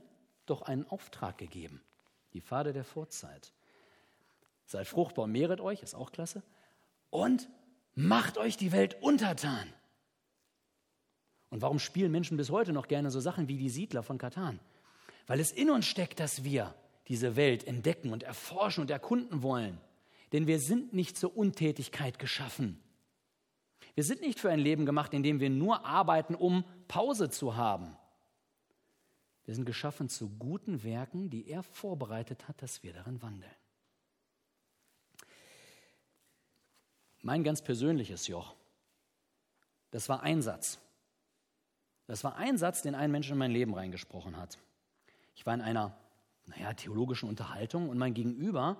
doch 0.45 0.61
einen 0.61 0.85
Auftrag 0.85 1.37
gegeben. 1.37 1.81
Die 2.31 2.41
Pfade 2.41 2.71
der 2.71 2.85
Vorzeit. 2.85 3.51
Seid 4.65 4.87
fruchtbar 4.87 5.25
und 5.25 5.31
mehret 5.31 5.59
euch, 5.59 5.83
ist 5.83 5.95
auch 5.95 6.11
klasse. 6.11 6.43
Und 7.09 7.49
macht 7.95 8.37
euch 8.37 8.55
die 8.55 8.71
Welt 8.71 9.01
untertan. 9.01 9.67
Und 11.53 11.61
warum 11.61 11.77
spielen 11.77 12.11
Menschen 12.11 12.35
bis 12.35 12.49
heute 12.49 12.73
noch 12.73 12.87
gerne 12.87 13.11
so 13.11 13.19
Sachen 13.19 13.47
wie 13.47 13.57
die 13.57 13.69
Siedler 13.69 14.01
von 14.01 14.17
Katan? 14.17 14.59
Weil 15.27 15.39
es 15.39 15.51
in 15.51 15.69
uns 15.69 15.85
steckt, 15.85 16.19
dass 16.19 16.43
wir 16.43 16.73
diese 17.07 17.35
Welt 17.35 17.67
entdecken 17.67 18.11
und 18.11 18.23
erforschen 18.23 18.81
und 18.81 18.89
erkunden 18.89 19.43
wollen. 19.43 19.79
Denn 20.31 20.47
wir 20.47 20.59
sind 20.59 20.93
nicht 20.93 21.15
zur 21.15 21.37
Untätigkeit 21.37 22.17
geschaffen. 22.17 22.81
Wir 23.93 24.03
sind 24.03 24.21
nicht 24.21 24.39
für 24.39 24.49
ein 24.49 24.57
Leben 24.57 24.87
gemacht, 24.87 25.13
in 25.13 25.21
dem 25.21 25.39
wir 25.39 25.51
nur 25.51 25.85
arbeiten, 25.85 26.33
um 26.33 26.63
Pause 26.87 27.29
zu 27.29 27.55
haben. 27.55 27.95
Wir 29.45 29.53
sind 29.53 29.65
geschaffen 29.65 30.09
zu 30.09 30.29
guten 30.29 30.83
Werken, 30.83 31.29
die 31.29 31.47
er 31.47 31.61
vorbereitet 31.61 32.47
hat, 32.47 32.63
dass 32.63 32.81
wir 32.81 32.93
darin 32.93 33.21
wandeln. 33.21 33.53
Mein 37.21 37.43
ganz 37.43 37.61
persönliches 37.61 38.25
Joch, 38.25 38.55
das 39.91 40.09
war 40.09 40.23
ein 40.23 40.41
Satz. 40.41 40.79
Das 42.07 42.23
war 42.23 42.35
ein 42.35 42.57
Satz, 42.57 42.81
den 42.81 42.95
ein 42.95 43.11
Mensch 43.11 43.29
in 43.29 43.37
mein 43.37 43.51
Leben 43.51 43.73
reingesprochen 43.73 44.37
hat. 44.37 44.57
Ich 45.35 45.45
war 45.45 45.53
in 45.53 45.61
einer 45.61 45.95
naja, 46.45 46.73
theologischen 46.73 47.29
Unterhaltung 47.29 47.89
und 47.89 47.97
mein 47.97 48.13
Gegenüber 48.13 48.77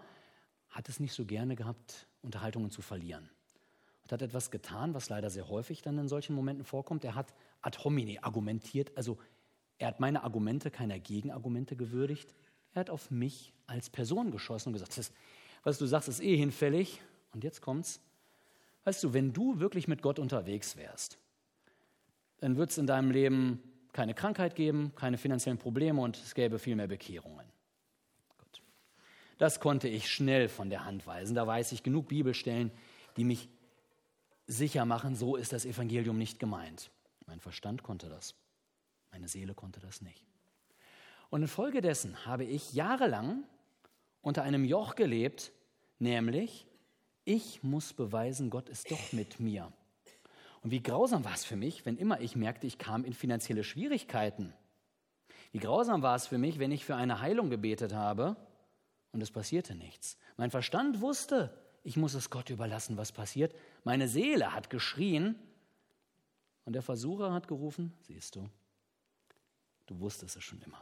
hat 0.69 0.89
es 0.89 0.99
nicht 0.99 1.13
so 1.13 1.25
gerne 1.25 1.55
gehabt, 1.55 2.07
Unterhaltungen 2.21 2.71
zu 2.71 2.81
verlieren. 2.81 3.29
Und 4.03 4.11
hat 4.11 4.21
etwas 4.21 4.51
getan, 4.51 4.93
was 4.93 5.09
leider 5.09 5.29
sehr 5.29 5.47
häufig 5.47 5.81
dann 5.81 5.97
in 5.97 6.07
solchen 6.07 6.35
Momenten 6.35 6.65
vorkommt. 6.65 7.05
Er 7.05 7.15
hat 7.15 7.33
ad 7.61 7.77
homine 7.83 8.23
argumentiert, 8.23 8.91
also 8.97 9.17
er 9.77 9.87
hat 9.87 9.99
meine 9.99 10.23
Argumente 10.23 10.71
keiner 10.71 10.99
Gegenargumente 10.99 11.75
gewürdigt. 11.75 12.35
Er 12.73 12.81
hat 12.81 12.89
auf 12.89 13.11
mich 13.11 13.53
als 13.67 13.89
Person 13.89 14.31
geschossen 14.31 14.69
und 14.69 14.73
gesagt, 14.73 14.97
das, 14.97 15.11
was 15.63 15.77
du 15.77 15.85
sagst, 15.85 16.09
ist 16.09 16.21
eh 16.21 16.35
hinfällig. 16.35 17.01
Und 17.33 17.43
jetzt 17.43 17.61
kommt's. 17.61 18.01
Weißt 18.83 19.03
du, 19.03 19.13
wenn 19.13 19.31
du 19.31 19.59
wirklich 19.59 19.87
mit 19.87 20.01
Gott 20.01 20.19
unterwegs 20.19 20.75
wärst, 20.75 21.17
dann 22.43 22.57
wird 22.57 22.71
es 22.71 22.77
in 22.77 22.87
deinem 22.87 23.09
Leben 23.09 23.63
keine 23.93 24.13
Krankheit 24.13 24.53
geben, 24.55 24.91
keine 24.97 25.17
finanziellen 25.17 25.57
Probleme 25.57 26.01
und 26.01 26.17
es 26.17 26.35
gäbe 26.35 26.59
viel 26.59 26.75
mehr 26.75 26.89
Bekehrungen. 26.89 27.45
Das 29.37 29.61
konnte 29.61 29.87
ich 29.87 30.11
schnell 30.11 30.49
von 30.49 30.69
der 30.69 30.83
Hand 30.83 31.07
weisen. 31.07 31.35
Da 31.35 31.47
weiß 31.47 31.71
ich 31.71 31.83
genug 31.83 32.09
Bibelstellen, 32.09 32.69
die 33.15 33.23
mich 33.23 33.47
sicher 34.45 34.83
machen, 34.83 35.15
so 35.15 35.37
ist 35.37 35.53
das 35.53 35.65
Evangelium 35.65 36.17
nicht 36.17 36.37
gemeint. 36.37 36.91
Mein 37.27 37.39
Verstand 37.39 37.81
konnte 37.81 38.09
das, 38.09 38.35
meine 39.13 39.29
Seele 39.29 39.53
konnte 39.53 39.79
das 39.79 40.01
nicht. 40.01 40.25
Und 41.29 41.43
infolgedessen 41.43 42.25
habe 42.25 42.43
ich 42.43 42.73
jahrelang 42.73 43.45
unter 44.21 44.43
einem 44.43 44.65
Joch 44.65 44.95
gelebt, 44.95 45.53
nämlich 45.97 46.67
ich 47.23 47.63
muss 47.63 47.93
beweisen, 47.93 48.49
Gott 48.49 48.67
ist 48.67 48.91
doch 48.91 49.13
mit 49.13 49.39
mir. 49.39 49.71
Und 50.63 50.71
wie 50.71 50.81
grausam 50.81 51.25
war 51.25 51.33
es 51.33 51.43
für 51.43 51.57
mich, 51.57 51.85
wenn 51.85 51.97
immer 51.97 52.21
ich 52.21 52.35
merkte, 52.35 52.65
ich 52.65 52.77
kam 52.77 53.03
in 53.03 53.13
finanzielle 53.13 53.63
Schwierigkeiten 53.63 54.53
Wie 55.51 55.59
grausam 55.59 56.01
war 56.01 56.15
es 56.15 56.25
für 56.25 56.37
mich, 56.37 56.57
wenn 56.57 56.71
ich 56.71 56.85
für 56.85 56.95
eine 56.95 57.19
Heilung 57.19 57.49
gebetet 57.49 57.93
habe 57.93 58.37
und 59.11 59.21
es 59.21 59.29
passierte 59.29 59.75
nichts. 59.75 60.17
Mein 60.37 60.51
Verstand 60.51 61.01
wusste, 61.01 61.55
ich 61.83 61.97
muss 61.97 62.13
es 62.13 62.29
Gott 62.29 62.49
überlassen, 62.49 62.97
was 62.97 63.11
passiert. 63.11 63.53
Meine 63.83 64.07
Seele 64.07 64.53
hat 64.53 64.69
geschrien 64.69 65.35
und 66.65 66.73
der 66.73 66.81
Versucher 66.81 67.33
hat 67.33 67.47
gerufen, 67.47 67.93
siehst 67.99 68.35
du, 68.35 68.49
du 69.85 69.99
wusstest 69.99 70.37
es 70.37 70.43
schon 70.43 70.61
immer. 70.61 70.81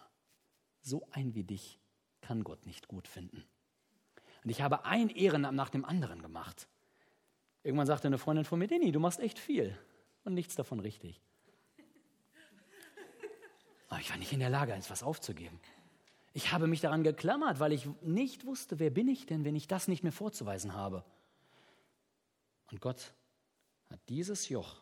So 0.82 1.08
ein 1.12 1.34
wie 1.34 1.44
dich 1.44 1.80
kann 2.22 2.44
Gott 2.44 2.68
nicht 2.68 2.88
gut 2.88 3.08
finden. 3.08 3.44
Und 4.44 4.50
ich 4.52 4.62
habe 4.62 4.86
ein 4.86 5.10
Ehrenamt 5.10 5.58
nach 5.58 5.70
dem 5.70 5.86
anderen 5.86 6.22
gemacht. 6.22 6.68
Irgendwann 7.64 7.88
sagte 7.88 8.08
eine 8.08 8.18
Freundin 8.18 8.46
von 8.46 8.60
mir, 8.60 8.68
Dini, 8.68 8.92
du 8.92 9.00
machst 9.00 9.20
echt 9.20 9.38
viel 9.38 9.78
und 10.24 10.34
nichts 10.34 10.56
davon 10.56 10.80
richtig. 10.80 11.22
Aber 13.90 14.00
ich 14.00 14.10
war 14.10 14.18
nicht 14.18 14.32
in 14.32 14.40
der 14.40 14.50
Lage, 14.50 14.74
etwas 14.74 15.04
aufzugeben. 15.04 15.60
Ich 16.34 16.54
habe 16.54 16.68
mich 16.68 16.80
daran 16.80 17.04
geklammert, 17.04 17.60
weil 17.60 17.74
ich 17.74 17.88
nicht 18.02 18.46
wusste, 18.46 18.80
wer 18.80 18.90
bin 18.90 19.08
ich 19.08 19.26
denn, 19.26 19.44
wenn 19.44 19.56
ich 19.56 19.68
das 19.68 19.88
nicht 19.88 20.02
mehr 20.02 20.14
vorzuweisen 20.14 20.74
habe. 20.74 21.04
Und 22.72 22.80
Gott 22.80 23.14
hat 23.90 24.00
dieses 24.08 24.48
Joch, 24.48 24.78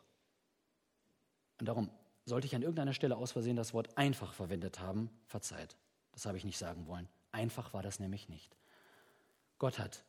und 1.59 1.67
darum 1.67 1.89
sollte 2.25 2.45
ich 2.45 2.55
an 2.55 2.61
irgendeiner 2.61 2.93
Stelle 2.93 3.17
aus 3.17 3.31
Versehen 3.31 3.55
das 3.55 3.73
Wort 3.73 3.97
einfach 3.97 4.33
verwendet 4.33 4.79
haben, 4.79 5.09
verzeiht. 5.25 5.75
Das 6.11 6.25
habe 6.25 6.37
ich 6.37 6.45
nicht 6.45 6.57
sagen 6.57 6.85
wollen. 6.87 7.09
Einfach 7.31 7.73
war 7.73 7.81
das 7.81 7.99
nämlich 7.99 8.29
nicht. 8.29 8.55
Gott 9.57 9.79
hat 9.79 10.03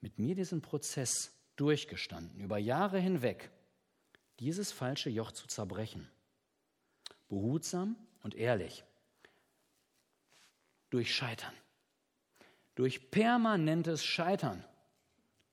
mit 0.00 0.18
mir 0.18 0.34
diesen 0.34 0.62
Prozess 0.62 1.32
durchgestanden, 1.56 2.40
über 2.40 2.58
Jahre 2.58 2.98
hinweg, 2.98 3.50
dieses 4.40 4.72
falsche 4.72 5.10
Joch 5.10 5.32
zu 5.32 5.46
zerbrechen. 5.46 6.08
Behutsam 7.28 7.96
und 8.22 8.34
ehrlich. 8.34 8.84
Durch 10.90 11.14
Scheitern. 11.14 11.54
Durch 12.74 13.10
permanentes 13.10 14.04
Scheitern. 14.04 14.64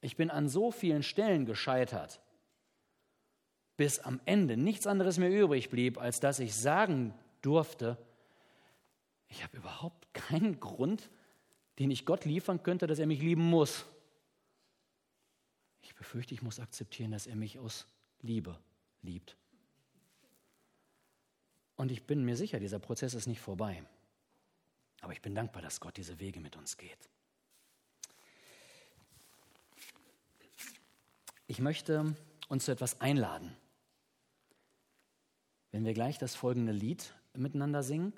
Ich 0.02 0.16
bin 0.16 0.32
an 0.32 0.50
so 0.50 0.72
vielen 0.72 1.04
Stellen 1.04 1.46
gescheitert, 1.46 2.22
bis 3.78 4.00
am 4.00 4.20
Ende 4.26 4.58
nichts 4.58 4.88
anderes 4.88 5.18
mehr 5.18 5.32
übrig 5.32 5.70
blieb, 5.70 6.00
als 6.00 6.20
dass 6.20 6.40
ich 6.40 6.56
sagen 6.56 7.14
durfte, 7.42 7.98
ich 9.28 9.44
habe 9.44 9.58
überhaupt 9.58 10.14
keinen 10.14 10.60
Grund, 10.60 11.10
den 11.80 11.90
ich 11.90 12.06
Gott 12.06 12.26
liefern 12.26 12.64
könnte, 12.64 12.86
dass 12.86 13.00
er 13.00 13.08
mich 13.08 13.22
lieben 13.22 13.50
muss. 13.50 13.86
Ich 15.92 15.96
befürchte, 15.96 16.34
ich 16.34 16.42
muss 16.42 16.62
akzeptieren, 16.62 17.12
dass 17.12 17.28
er 17.28 17.36
mich 17.36 17.60
aus 17.60 17.86
Liebe 18.22 18.58
liebt. 19.02 19.36
Und 21.76 21.92
ich 21.92 22.08
bin 22.08 22.24
mir 22.24 22.38
sicher, 22.38 22.62
dieser 22.62 22.80
Prozess 22.80 23.14
ist 23.14 23.28
nicht 23.28 23.42
vorbei. 23.42 23.84
Aber 25.02 25.12
ich 25.12 25.22
bin 25.22 25.36
dankbar, 25.36 25.62
dass 25.62 25.82
Gott 25.82 25.98
diese 25.98 26.18
Wege 26.22 26.40
mit 26.40 26.56
uns 26.56 26.78
geht. 26.78 27.10
Ich 31.48 31.60
möchte 31.60 32.16
uns 32.48 32.64
zu 32.64 32.72
etwas 32.72 33.02
einladen. 33.02 33.54
Wenn 35.72 35.84
wir 35.84 35.94
gleich 35.94 36.18
das 36.18 36.36
folgende 36.36 36.72
Lied 36.72 37.14
miteinander 37.34 37.84
singen, 37.84 38.14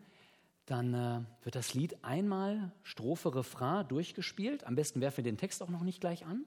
dann 0.68 0.94
äh, 0.94 1.22
wird 1.44 1.56
das 1.56 1.74
Lied 1.74 2.04
einmal 2.04 2.72
Strophe, 2.84 3.34
Refrain 3.34 3.88
durchgespielt. 3.88 4.64
Am 4.66 4.76
besten 4.76 5.02
werfen 5.02 5.18
wir 5.18 5.24
den 5.24 5.38
Text 5.40 5.64
auch 5.64 5.70
noch 5.70 5.82
nicht 5.82 6.02
gleich 6.02 6.24
an, 6.24 6.46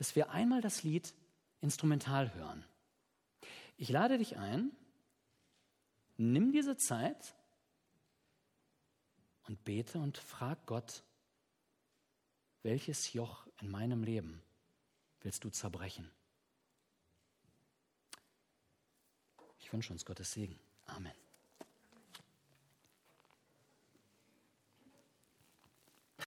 dass 0.00 0.16
wir 0.16 0.30
einmal 0.30 0.62
das 0.62 0.82
Lied 0.82 1.12
instrumental 1.60 2.32
hören. 2.32 2.64
Ich 3.76 3.90
lade 3.90 4.16
dich 4.16 4.38
ein, 4.38 4.72
nimm 6.16 6.52
diese 6.52 6.78
Zeit 6.78 7.34
und 9.42 9.62
bete 9.62 9.98
und 9.98 10.16
frag 10.16 10.64
Gott, 10.64 11.04
welches 12.62 13.12
Joch 13.12 13.46
in 13.60 13.70
meinem 13.70 14.02
Leben 14.02 14.42
willst 15.20 15.44
du 15.44 15.50
zerbrechen? 15.50 16.10
Ich 19.58 19.70
wünsche 19.70 19.92
uns 19.92 20.06
Gottes 20.06 20.32
Segen. 20.32 20.58